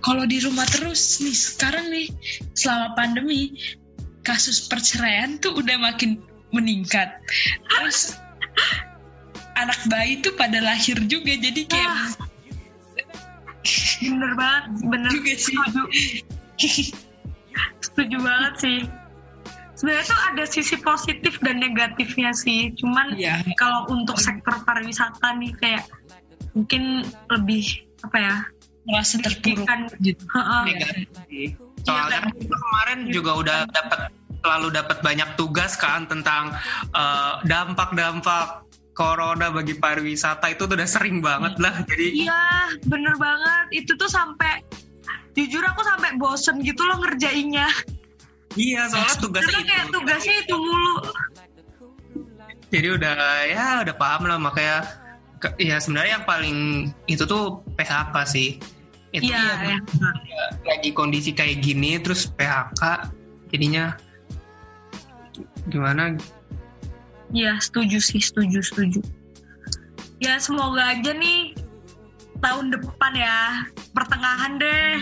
kalau 0.00 0.24
di 0.24 0.40
rumah 0.40 0.64
terus 0.72 1.20
nih 1.20 1.36
sekarang 1.36 1.92
nih 1.92 2.08
selama 2.56 2.96
pandemi 2.96 3.52
kasus 4.24 4.64
perceraian 4.64 5.36
tuh 5.44 5.60
udah 5.60 5.76
makin 5.76 6.16
meningkat. 6.56 7.20
Terus 7.68 8.16
anak 9.64 9.80
bayi 9.88 10.20
tuh 10.20 10.36
pada 10.36 10.60
lahir 10.60 10.96
juga 11.08 11.32
jadi 11.32 11.62
kayak 11.64 11.90
ah, 11.90 12.08
bener 14.04 14.32
banget 14.36 14.64
bener. 14.84 15.10
Juga 15.10 15.32
sih. 15.40 15.56
Setuju, 15.56 15.82
setuju 17.80 18.16
banget 18.20 18.54
sih. 18.60 18.78
Sebenarnya 19.74 20.04
tuh 20.06 20.20
ada 20.32 20.44
sisi 20.46 20.76
positif 20.78 21.42
dan 21.42 21.58
negatifnya 21.58 22.30
sih. 22.30 22.70
Cuman 22.78 23.18
ya. 23.18 23.42
kalau 23.58 23.90
untuk 23.90 24.20
sektor 24.22 24.54
pariwisata 24.62 25.34
nih 25.40 25.52
kayak 25.58 25.84
mungkin 26.54 27.02
lebih 27.32 27.82
apa 28.06 28.16
ya 28.20 28.34
merasa 28.84 29.16
terpuruk 29.18 29.66
gitu. 30.04 30.22
Soalnya 31.84 32.20
ya, 32.24 32.32
kemarin 32.32 32.98
juga 33.12 33.30
udah 33.40 33.58
dapat 33.68 34.12
selalu 34.44 34.68
dapat 34.76 34.98
banyak 35.00 35.28
tugas 35.40 35.72
kan 35.80 36.04
tentang 36.04 36.52
uh, 36.92 37.40
dampak-dampak 37.48 38.63
corona 38.94 39.50
bagi 39.50 39.74
pariwisata 39.74 40.54
itu 40.54 40.64
tuh 40.64 40.78
udah 40.78 40.88
sering 40.88 41.18
banget 41.18 41.58
lah. 41.58 41.82
Jadi 41.84 42.24
iya 42.24 42.70
bener 42.86 43.18
banget. 43.18 43.84
Itu 43.84 43.98
tuh 43.98 44.06
sampai 44.08 44.62
jujur 45.34 45.60
aku 45.66 45.82
sampai 45.82 46.14
bosen 46.16 46.62
gitu 46.62 46.86
loh 46.86 47.02
ngerjainnya. 47.02 47.68
Iya 48.54 48.86
soalnya 48.86 49.18
tugasnya 49.18 49.50
Karena 49.50 49.62
kayak 49.66 49.84
itu, 49.84 49.94
tugasnya 49.98 50.34
itu 50.46 50.56
mulu. 50.56 50.96
Jadi 52.70 52.88
udah 52.94 53.16
ya 53.50 53.66
udah 53.82 53.94
paham 53.98 54.22
lah. 54.30 54.38
Makanya 54.38 54.78
ya 55.58 55.76
sebenarnya 55.82 56.22
yang 56.22 56.26
paling 56.26 56.58
itu 57.10 57.26
tuh 57.26 57.66
PHK 57.74 58.14
sih. 58.30 58.62
Itu 59.14 59.30
ya, 59.30 59.62
ya. 59.62 59.78
lagi 60.66 60.90
kondisi 60.90 61.30
kayak 61.30 61.62
gini 61.62 62.02
terus 62.02 62.26
PHK 62.26 63.10
jadinya 63.54 63.94
gimana 65.70 66.18
Iya 67.32 67.56
setuju 67.62 67.98
sih 68.02 68.20
setuju 68.20 68.60
setuju. 68.60 69.00
Ya 70.20 70.36
semoga 70.36 70.92
aja 70.92 71.12
nih 71.14 71.56
tahun 72.44 72.74
depan 72.74 73.12
ya 73.16 73.64
pertengahan 73.96 74.60
deh. 74.60 75.00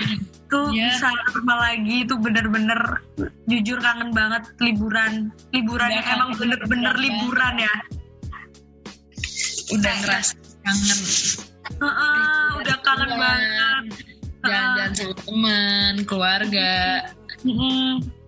Tuh 0.53 0.69
yeah. 0.71 0.93
bisa 0.93 1.09
normal 1.33 1.59
lagi 1.65 2.05
itu 2.05 2.15
bener-bener 2.21 3.01
jujur 3.49 3.81
kangen 3.81 4.13
banget 4.13 4.47
liburan. 4.61 5.33
Liburan 5.51 5.91
yang 5.91 6.07
emang 6.07 6.31
bener-bener 6.37 6.95
liburan 7.01 7.55
ya. 7.59 7.75
Udah 9.73 9.95
ngerasa 10.05 10.37
kangen. 10.63 10.99
Uh 11.81 11.87
-uh, 11.89 12.47
udah 12.61 12.77
kangen 12.85 13.11
banget. 13.17 13.85
Jalan-jalan 14.43 14.93
sama 14.93 15.15
teman 15.25 15.95
keluarga. 16.05 16.71
Mm 17.43 17.55
-hmm 17.57 18.22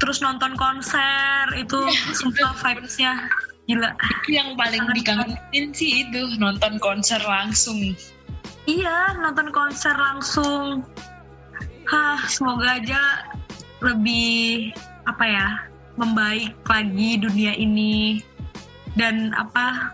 terus 0.00 0.20
nonton 0.20 0.54
konser 0.56 1.44
itu 1.56 1.80
sumpah 2.16 2.52
vibesnya. 2.62 3.28
Gila. 3.66 3.90
Itu 4.22 4.30
yang 4.30 4.54
paling 4.54 4.86
dikangenin 4.94 5.74
sih 5.74 6.06
itu 6.06 6.38
nonton 6.38 6.78
konser 6.78 7.18
langsung. 7.26 7.98
Iya 8.66 9.18
nonton 9.18 9.50
konser 9.50 9.94
langsung. 9.94 10.86
Hah, 11.86 12.18
semoga 12.30 12.78
aja 12.78 13.26
lebih 13.82 14.70
apa 15.06 15.24
ya 15.26 15.48
membaik 15.98 16.54
lagi 16.66 17.18
dunia 17.18 17.58
ini. 17.58 18.22
Dan 18.94 19.34
apa 19.34 19.92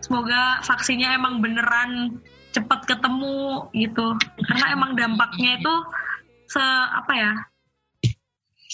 semoga 0.00 0.62
vaksinnya 0.62 1.18
emang 1.18 1.42
beneran 1.42 2.22
cepat 2.54 2.86
ketemu 2.86 3.66
gitu. 3.74 4.14
Karena 4.46 4.66
emang 4.70 4.94
dampaknya 4.94 5.58
itu 5.58 5.74
se 6.46 6.62
apa 6.94 7.12
ya 7.14 7.32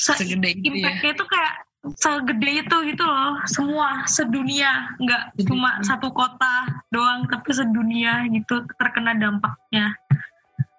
se 0.01 0.17
segede 0.17 0.57
itu 0.57 0.81
ya. 0.81 0.97
kayak 1.29 1.69
segede 2.01 2.65
itu 2.65 2.77
gitu 2.89 3.05
loh. 3.05 3.37
Semua 3.45 4.09
sedunia. 4.09 4.97
Nggak 4.97 5.37
cuma 5.45 5.81
satu 5.85 6.09
kota 6.13 6.85
doang 6.89 7.29
tapi 7.29 7.53
sedunia 7.53 8.25
gitu. 8.33 8.65
Terkena 8.81 9.13
dampaknya. 9.17 9.93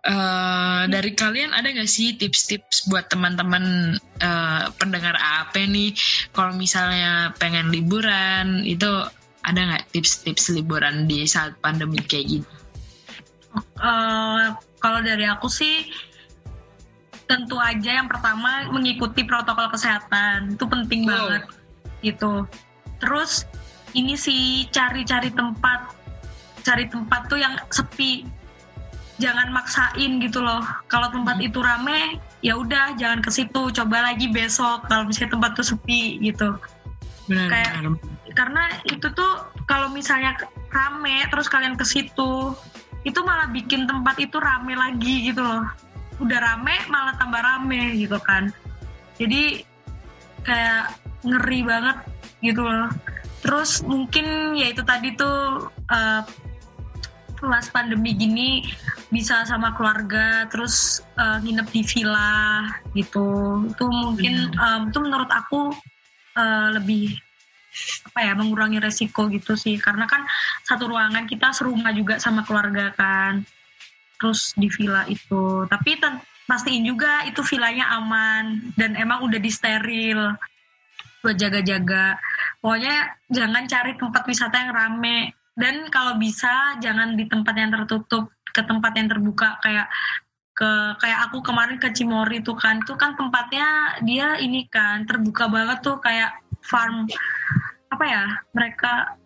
Uh, 0.02 0.90
dari 0.90 1.14
kalian 1.14 1.54
ada 1.54 1.70
gak 1.70 1.86
sih 1.86 2.18
tips-tips 2.18 2.90
buat 2.90 3.06
teman-teman 3.14 3.94
uh, 4.18 4.74
pendengar 4.82 5.14
AP 5.14 5.62
nih? 5.70 5.94
Kalau 6.34 6.58
misalnya 6.58 7.30
pengen 7.38 7.70
liburan 7.70 8.66
itu 8.66 8.90
ada 9.46 9.60
nggak 9.62 9.94
tips-tips 9.94 10.54
liburan 10.58 11.06
di 11.06 11.30
saat 11.30 11.54
pandemi 11.62 12.02
kayak 12.02 12.26
gini? 12.34 12.48
Uh, 13.78 14.58
kalau 14.82 15.06
dari 15.06 15.30
aku 15.30 15.46
sih 15.54 15.86
tentu 17.32 17.56
aja 17.56 18.04
yang 18.04 18.12
pertama 18.12 18.68
mengikuti 18.68 19.24
protokol 19.24 19.72
kesehatan. 19.72 20.60
Itu 20.60 20.68
penting 20.68 21.08
oh. 21.08 21.16
banget 21.16 21.44
gitu. 22.04 22.44
Terus 23.00 23.48
ini 23.96 24.20
sih 24.20 24.68
cari-cari 24.68 25.32
tempat 25.32 25.96
cari 26.68 26.92
tempat 26.92 27.32
tuh 27.32 27.40
yang 27.40 27.56
sepi. 27.72 28.28
Jangan 29.24 29.54
maksain 29.56 30.20
gitu 30.20 30.44
loh. 30.44 30.60
Kalau 30.92 31.08
tempat 31.08 31.40
hmm. 31.40 31.48
itu 31.48 31.60
rame 31.64 32.20
ya 32.44 32.60
udah 32.60 33.00
jangan 33.00 33.24
ke 33.24 33.32
situ. 33.32 33.72
Coba 33.72 34.12
lagi 34.12 34.28
besok 34.28 34.92
kalau 34.92 35.08
misalnya 35.08 35.40
tempat 35.40 35.52
tuh 35.56 35.66
sepi 35.72 36.20
gitu. 36.20 36.60
Benar, 37.32 37.48
kayak 37.48 37.72
benar. 37.80 37.96
karena 38.36 38.64
itu 38.92 39.08
tuh 39.14 39.32
kalau 39.70 39.88
misalnya 39.94 40.36
rame 40.74 41.24
terus 41.32 41.48
kalian 41.48 41.80
ke 41.80 41.86
situ 41.86 42.52
itu 43.08 43.20
malah 43.24 43.48
bikin 43.48 43.88
tempat 43.88 44.18
itu 44.20 44.36
rame 44.42 44.74
lagi 44.74 45.32
gitu 45.32 45.40
loh 45.40 45.64
udah 46.22 46.40
rame 46.40 46.76
malah 46.88 47.18
tambah 47.18 47.42
rame 47.42 47.98
gitu 47.98 48.22
kan. 48.22 48.54
Jadi 49.18 49.66
kayak 50.46 50.96
ngeri 51.26 51.60
banget 51.66 51.98
gitu 52.46 52.62
loh. 52.62 52.90
Terus 53.42 53.82
mungkin 53.82 54.54
ya 54.54 54.70
itu 54.70 54.86
tadi 54.86 55.18
tuh 55.18 55.70
uh, 55.90 56.22
pas 57.42 57.66
pandemi 57.74 58.14
gini 58.14 58.62
bisa 59.10 59.42
sama 59.50 59.74
keluarga 59.74 60.46
terus 60.54 61.02
uh, 61.18 61.42
nginep 61.42 61.68
di 61.74 61.82
villa 61.82 62.70
gitu. 62.94 63.66
Itu 63.74 63.86
mungkin 63.90 64.54
um, 64.62 64.82
itu 64.94 65.00
menurut 65.02 65.30
aku 65.34 65.74
uh, 66.38 66.70
lebih 66.78 67.18
apa 68.12 68.20
ya 68.28 68.34
mengurangi 68.38 68.78
resiko 68.78 69.26
gitu 69.34 69.58
sih. 69.58 69.82
Karena 69.82 70.06
kan 70.06 70.22
satu 70.70 70.86
ruangan 70.86 71.26
kita 71.26 71.50
serumah 71.50 71.90
juga 71.98 72.22
sama 72.22 72.46
keluarga 72.46 72.94
kan 72.94 73.42
terus 74.22 74.54
di 74.54 74.70
villa 74.70 75.02
itu. 75.10 75.66
Tapi 75.66 75.98
pastiin 76.46 76.86
juga 76.86 77.26
itu 77.26 77.42
villanya 77.42 77.98
aman 77.98 78.70
dan 78.78 78.94
emang 78.94 79.26
udah 79.26 79.42
disteril 79.42 80.38
buat 81.26 81.38
jaga-jaga. 81.42 82.22
Pokoknya 82.62 83.18
jangan 83.34 83.66
cari 83.66 83.98
tempat 83.98 84.24
wisata 84.30 84.56
yang 84.62 84.72
rame. 84.78 85.34
Dan 85.58 85.90
kalau 85.90 86.22
bisa 86.22 86.78
jangan 86.78 87.18
di 87.18 87.26
tempat 87.26 87.54
yang 87.58 87.74
tertutup 87.74 88.30
ke 88.54 88.62
tempat 88.62 88.94
yang 88.94 89.10
terbuka 89.10 89.58
kayak 89.60 89.90
ke 90.52 90.70
kayak 91.00 91.20
aku 91.30 91.42
kemarin 91.42 91.82
ke 91.82 91.90
Cimori 91.94 92.46
tuh 92.46 92.58
kan. 92.58 92.78
Tuh 92.86 92.98
kan 92.98 93.18
tempatnya 93.18 93.98
dia 94.06 94.38
ini 94.38 94.70
kan 94.70 95.10
terbuka 95.10 95.50
banget 95.50 95.82
tuh 95.82 95.98
kayak 95.98 96.38
farm. 96.62 97.10
Apa 97.90 98.06
ya? 98.06 98.24
Mereka 98.54 99.21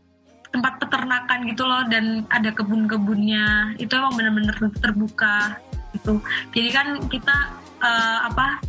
tempat 0.56 0.80
peternakan 0.80 1.40
gitu 1.52 1.68
loh 1.68 1.84
dan 1.92 2.24
ada 2.32 2.50
kebun-kebunnya. 2.56 3.76
Itu 3.76 4.00
emang 4.00 4.16
bener-bener 4.16 4.56
terbuka 4.80 5.60
gitu. 5.92 6.24
Jadi 6.56 6.70
kan 6.72 6.88
kita 7.12 7.36
uh, 7.84 8.20
apa 8.32 8.64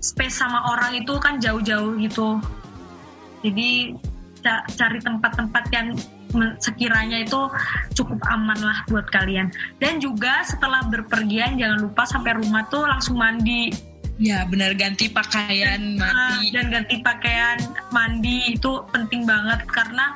space 0.00 0.40
sama 0.40 0.72
orang 0.72 1.04
itu 1.04 1.12
kan 1.20 1.36
jauh-jauh 1.36 2.00
gitu. 2.00 2.40
Jadi 3.44 3.92
cari 4.72 4.98
tempat-tempat 5.04 5.64
yang 5.68 5.92
sekiranya 6.62 7.26
itu 7.26 7.40
cukup 7.92 8.20
aman 8.32 8.56
lah 8.56 8.78
buat 8.88 9.04
kalian. 9.12 9.52
Dan 9.76 10.00
juga 10.00 10.40
setelah 10.46 10.80
berpergian 10.88 11.60
jangan 11.60 11.84
lupa 11.84 12.08
sampai 12.08 12.40
rumah 12.40 12.64
tuh 12.72 12.88
langsung 12.88 13.20
mandi. 13.20 13.68
Ya 14.20 14.44
benar 14.44 14.76
ganti 14.76 15.08
pakaian 15.08 15.96
mandi. 15.96 16.52
dan 16.52 16.68
ganti 16.68 17.00
pakaian 17.00 17.58
mandi. 17.88 18.56
Itu 18.56 18.84
penting 18.92 19.24
banget 19.24 19.64
karena 19.68 20.12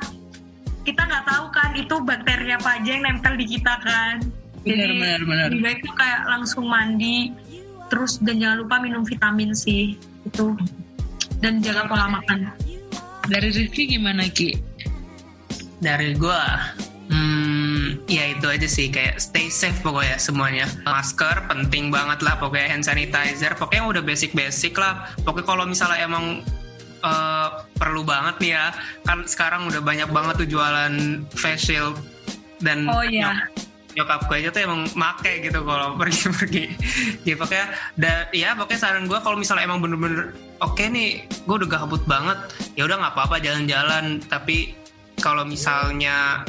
kita 0.85 1.01
nggak 1.01 1.25
tahu 1.25 1.45
kan 1.49 1.69
itu 1.73 1.95
bakteri 2.05 2.53
apa 2.53 2.77
aja 2.77 2.89
yang 2.93 3.03
nempel 3.03 3.33
di 3.35 3.45
kita 3.49 3.73
kan. 3.81 4.21
Benar, 4.61 4.89
Jadi 4.89 4.95
benar, 5.01 5.21
benar. 5.25 5.47
lebih 5.49 5.61
baik 5.61 5.79
tuh 5.85 5.93
kayak 5.97 6.21
langsung 6.29 6.65
mandi 6.69 7.33
terus 7.85 8.17
dan 8.21 8.41
jangan 8.41 8.65
lupa 8.65 8.81
minum 8.81 9.05
vitamin 9.05 9.53
C 9.53 9.93
itu 10.25 10.45
dan 11.41 11.61
jaga 11.61 11.85
pola 11.85 12.21
makan. 12.21 12.49
Dari 13.25 13.49
Rizky 13.49 13.89
gimana 13.89 14.29
Ki? 14.29 14.53
Dari 15.81 16.13
gua 16.17 16.61
Hmm, 17.05 18.01
ya 18.09 18.33
itu 18.33 18.49
aja 18.49 18.65
sih 18.65 18.89
kayak 18.89 19.21
stay 19.21 19.45
safe 19.53 19.77
pokoknya 19.85 20.17
semuanya. 20.17 20.65
Masker 20.89 21.45
penting 21.45 21.93
banget 21.93 22.25
lah 22.25 22.41
pokoknya 22.41 22.73
hand 22.73 22.85
sanitizer. 22.85 23.53
Pokoknya 23.53 23.85
udah 23.85 24.01
basic-basic 24.01 24.73
lah. 24.73 25.13
Pokoknya 25.21 25.45
kalau 25.45 25.65
misalnya 25.69 26.01
emang 26.01 26.41
uh, 27.05 27.61
perlu 27.75 28.01
banget 28.07 28.35
nih 28.39 28.51
ya, 28.55 28.65
kan 29.03 29.27
sekarang 29.27 29.67
udah 29.67 29.83
banyak 29.83 30.09
banget 30.11 30.35
tuh 30.43 30.47
jualan 30.47 30.93
face 31.35 31.71
shield 31.71 31.99
dan 32.63 32.87
oh, 32.87 33.03
iya. 33.03 33.51
nyokap 33.95 34.27
gue 34.27 34.43
aja 34.43 34.49
tuh 34.51 34.63
emang 34.63 34.87
make 34.95 35.43
gitu 35.43 35.59
kalau 35.63 35.95
pergi-pergi. 35.99 36.65
ya 37.27 37.35
pokoknya 37.35 37.67
da, 37.99 38.11
ya 38.31 38.55
pokoknya 38.55 38.79
saran 38.79 39.05
gue 39.07 39.19
kalau 39.19 39.35
misalnya 39.35 39.67
emang 39.67 39.83
bener-bener 39.83 40.35
oke 40.63 40.75
okay 40.75 40.87
nih, 40.87 41.27
gue 41.27 41.55
udah 41.63 41.69
gabut 41.69 42.03
banget, 42.07 42.39
ya 42.79 42.87
udah 42.87 42.95
nggak 42.99 43.13
apa-apa 43.13 43.37
jalan-jalan. 43.43 44.23
Tapi 44.23 44.75
kalau 45.19 45.47
misalnya 45.47 46.43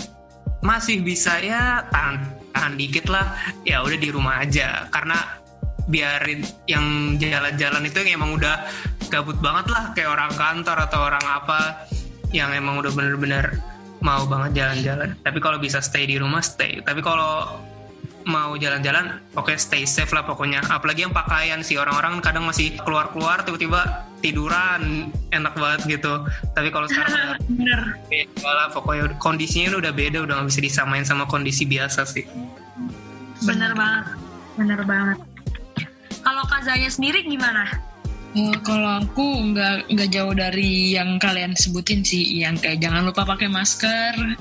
masih 0.64 1.02
bisa 1.04 1.38
ya 1.38 1.86
tahan 1.94 2.26
tahan 2.50 2.74
dikit 2.74 3.06
lah 3.12 3.36
ya 3.62 3.84
udah 3.84 3.98
di 4.00 4.08
rumah 4.10 4.42
aja 4.42 4.88
karena 4.90 5.38
biarin 5.86 6.42
yang 6.66 7.14
jalan-jalan 7.20 7.86
itu 7.86 8.02
yang 8.02 8.18
emang 8.18 8.34
udah 8.34 8.66
gabut 9.08 9.38
banget 9.40 9.66
lah 9.72 9.84
kayak 9.94 10.10
orang 10.12 10.32
kantor 10.34 10.76
atau 10.86 11.00
orang 11.06 11.24
apa 11.24 11.86
yang 12.34 12.50
emang 12.52 12.82
udah 12.82 12.92
bener-bener 12.92 13.62
mau 14.04 14.22
banget 14.28 14.62
jalan-jalan. 14.62 15.16
Tapi 15.24 15.38
kalau 15.40 15.58
bisa 15.58 15.80
stay 15.80 16.04
di 16.04 16.20
rumah 16.20 16.44
stay. 16.44 16.78
Tapi 16.84 17.00
kalau 17.00 17.58
mau 18.26 18.58
jalan-jalan 18.58 19.22
oke 19.38 19.54
okay, 19.54 19.56
stay 19.56 19.82
safe 19.86 20.10
lah 20.10 20.26
pokoknya. 20.26 20.62
Apalagi 20.66 21.06
yang 21.06 21.14
pakaian 21.14 21.62
sih 21.62 21.78
orang-orang 21.78 22.18
kadang 22.20 22.44
masih 22.44 22.74
keluar-keluar 22.82 23.46
tiba-tiba 23.46 24.06
tiduran 24.20 25.14
enak 25.30 25.54
banget 25.54 25.98
gitu. 25.98 26.26
Tapi 26.52 26.68
kalau 26.74 26.90
sekarang 26.90 27.38
bener. 27.50 27.80
beda 28.10 28.50
lah 28.50 28.68
pokoknya 28.74 29.14
kondisinya 29.22 29.78
udah 29.78 29.94
beda 29.94 30.26
udah 30.26 30.42
nggak 30.42 30.48
bisa 30.50 30.60
disamain 30.62 31.06
sama 31.06 31.24
kondisi 31.30 31.64
biasa 31.64 32.02
sih. 32.04 32.26
Bener 33.46 33.72
banget. 33.78 34.06
Bener 34.58 34.80
banget. 34.82 35.18
Kalau 36.26 36.42
kazanya 36.50 36.90
sendiri 36.90 37.22
gimana 37.22 37.70
Uh, 38.36 38.52
kalau 38.60 39.00
aku 39.00 39.24
nggak 39.48 39.88
nggak 39.88 40.10
jauh 40.12 40.36
dari 40.36 40.92
yang 40.92 41.16
kalian 41.16 41.56
sebutin 41.56 42.04
sih, 42.04 42.44
yang 42.44 42.60
kayak 42.60 42.84
jangan 42.84 43.08
lupa 43.08 43.24
pakai 43.24 43.48
masker, 43.48 44.36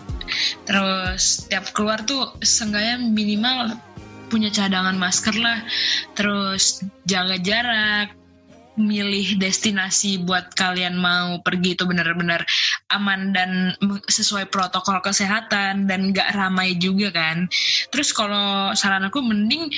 terus 0.68 1.48
tiap 1.48 1.72
keluar 1.72 2.04
tuh 2.04 2.36
seenggaknya 2.44 3.00
minimal 3.00 3.80
punya 4.28 4.52
cadangan 4.52 5.00
masker 5.00 5.40
lah, 5.40 5.64
terus 6.12 6.84
jaga 7.08 7.40
jarak, 7.40 8.12
milih 8.76 9.40
destinasi 9.40 10.28
buat 10.28 10.52
kalian 10.60 11.00
mau 11.00 11.40
pergi 11.40 11.80
itu 11.80 11.88
benar-benar 11.88 12.44
aman 12.92 13.32
dan 13.32 13.72
sesuai 14.12 14.52
protokol 14.52 15.00
kesehatan 15.00 15.88
dan 15.88 16.12
gak 16.12 16.36
ramai 16.36 16.76
juga 16.76 17.16
kan. 17.16 17.48
Terus 17.96 18.12
kalau 18.12 18.76
saran 18.76 19.08
aku 19.08 19.24
mending 19.24 19.72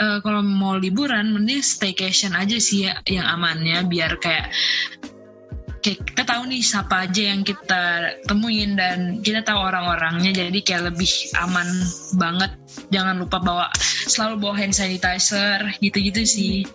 uh, 0.00 0.18
kalau 0.20 0.40
mau 0.44 0.76
liburan 0.76 1.32
mending 1.32 1.64
staycation 1.64 2.36
aja 2.36 2.56
sih 2.60 2.88
ya, 2.88 3.00
yang 3.08 3.26
amannya 3.26 3.84
biar 3.88 4.16
kayak 4.20 4.52
kayak 5.80 6.02
kita 6.02 6.22
tahu 6.26 6.50
nih 6.50 6.62
siapa 6.66 7.06
aja 7.06 7.22
yang 7.30 7.46
kita 7.46 7.82
temuin 8.26 8.74
dan 8.74 9.22
kita 9.22 9.46
tahu 9.46 9.60
orang-orangnya 9.70 10.34
jadi 10.34 10.58
kayak 10.66 10.82
lebih 10.92 11.12
aman 11.46 11.68
banget. 12.18 12.52
Jangan 12.90 13.22
lupa 13.22 13.38
bawa 13.38 13.66
selalu 14.10 14.34
bawa 14.42 14.54
hand 14.58 14.74
sanitizer 14.74 15.62
gitu-gitu 15.78 16.26
sih. 16.26 16.66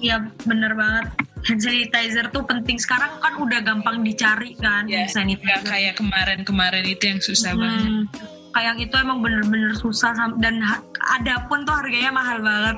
Ya 0.00 0.32
bener 0.48 0.72
banget. 0.72 1.12
Hand 1.44 1.60
sanitizer 1.60 2.32
tuh 2.32 2.48
penting. 2.48 2.80
Sekarang 2.80 3.20
kan 3.20 3.36
udah 3.36 3.60
gampang 3.60 4.00
dicari 4.00 4.56
kan 4.56 4.88
ya, 4.88 5.04
hand 5.04 5.12
sanitizer. 5.12 5.68
kayak 5.68 6.00
kemarin-kemarin 6.00 6.88
itu 6.88 7.04
yang 7.12 7.20
susah 7.20 7.52
hmm. 7.52 7.60
banget 7.60 8.31
kayak 8.52 8.76
itu 8.78 8.94
emang 9.00 9.24
bener-bener 9.24 9.72
susah 9.76 10.12
dan 10.38 10.60
ada 11.00 11.34
pun 11.48 11.64
tuh 11.64 11.72
harganya 11.72 12.12
mahal 12.12 12.38
banget. 12.44 12.76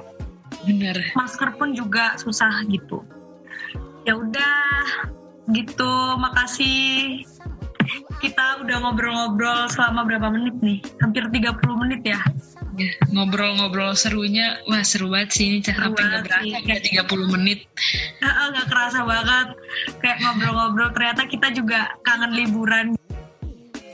Bener. 0.64 0.97
Masker 1.18 1.55
pun 1.59 1.75
juga 1.75 2.14
susah 2.16 2.62
gitu. 2.70 3.03
Ya 4.07 4.16
udah 4.16 4.64
gitu. 5.53 5.93
Makasih. 6.16 7.27
Kita 8.22 8.64
udah 8.64 8.81
ngobrol-ngobrol 8.81 9.68
selama 9.68 10.09
berapa 10.09 10.33
menit 10.33 10.57
nih? 10.64 10.81
Hampir 11.05 11.29
30 11.29 11.83
menit 11.85 12.01
ya? 12.07 12.20
Ya, 12.75 12.91
ngobrol-ngobrol 13.12 13.95
serunya 13.95 14.59
wah 14.66 14.83
seru 14.83 15.07
banget 15.07 15.31
sih 15.37 15.45
ini 15.47 15.59
sampai 15.62 15.95
nggak 15.95 16.27
berasa 16.27 16.59
kayak 16.64 16.83
30 17.07 17.35
menit. 17.39 17.68
Nggak 18.25 18.66
kerasa 18.72 19.05
banget. 19.05 19.47
Kayak 20.01 20.18
ngobrol-ngobrol. 20.25 20.91
Ternyata 20.97 21.22
kita 21.29 21.53
juga 21.53 21.93
kangen 22.09 22.33
liburan. 22.33 22.97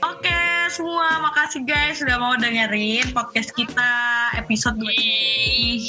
Oke 0.01 0.50
semua, 0.71 1.19
makasih 1.19 1.67
guys 1.67 1.99
sudah 1.99 2.15
mau 2.15 2.39
dengerin 2.39 3.11
podcast 3.11 3.51
kita 3.51 3.91
episode 4.39 4.79
ini. 4.79 5.83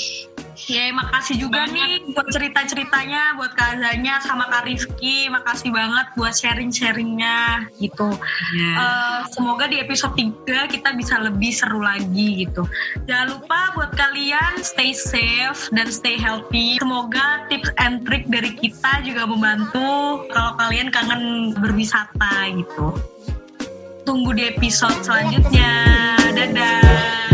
Ya, 0.66 0.90
makasih 0.90 1.38
juga 1.42 1.66
banget. 1.66 1.74
nih 1.74 2.14
buat 2.14 2.26
cerita-ceritanya, 2.30 3.38
buat 3.38 3.54
Kak 3.54 3.78
Azanya 3.78 4.18
sama 4.22 4.50
Kak 4.50 4.66
Rifki. 4.66 5.30
Makasih 5.30 5.70
banget 5.70 6.06
buat 6.18 6.34
sharing-sharingnya 6.34 7.70
gitu. 7.78 8.10
Yeah. 8.58 8.74
Ya. 8.74 8.78
Uh, 8.78 9.18
semoga 9.30 9.70
di 9.70 9.78
episode 9.78 10.18
3 10.18 10.70
kita 10.70 10.94
bisa 10.98 11.18
lebih 11.18 11.50
seru 11.54 11.82
lagi 11.82 12.46
gitu. 12.46 12.66
Jangan 13.06 13.38
lupa 13.38 13.60
buat 13.78 13.90
kalian 13.94 14.62
stay 14.62 14.94
safe 14.94 15.70
dan 15.70 15.90
stay 15.90 16.18
healthy. 16.18 16.78
Semoga 16.82 17.46
tips 17.50 17.70
and 17.78 18.02
trick 18.02 18.26
dari 18.26 18.54
kita 18.54 19.02
juga 19.06 19.30
membantu 19.30 20.26
kalau 20.30 20.58
kalian 20.58 20.90
kangen 20.90 21.54
berwisata 21.58 22.50
gitu 22.54 22.98
tunggu 24.02 24.34
di 24.34 24.50
episode 24.50 24.98
selanjutnya. 25.02 25.70
Dadah. 26.34 27.31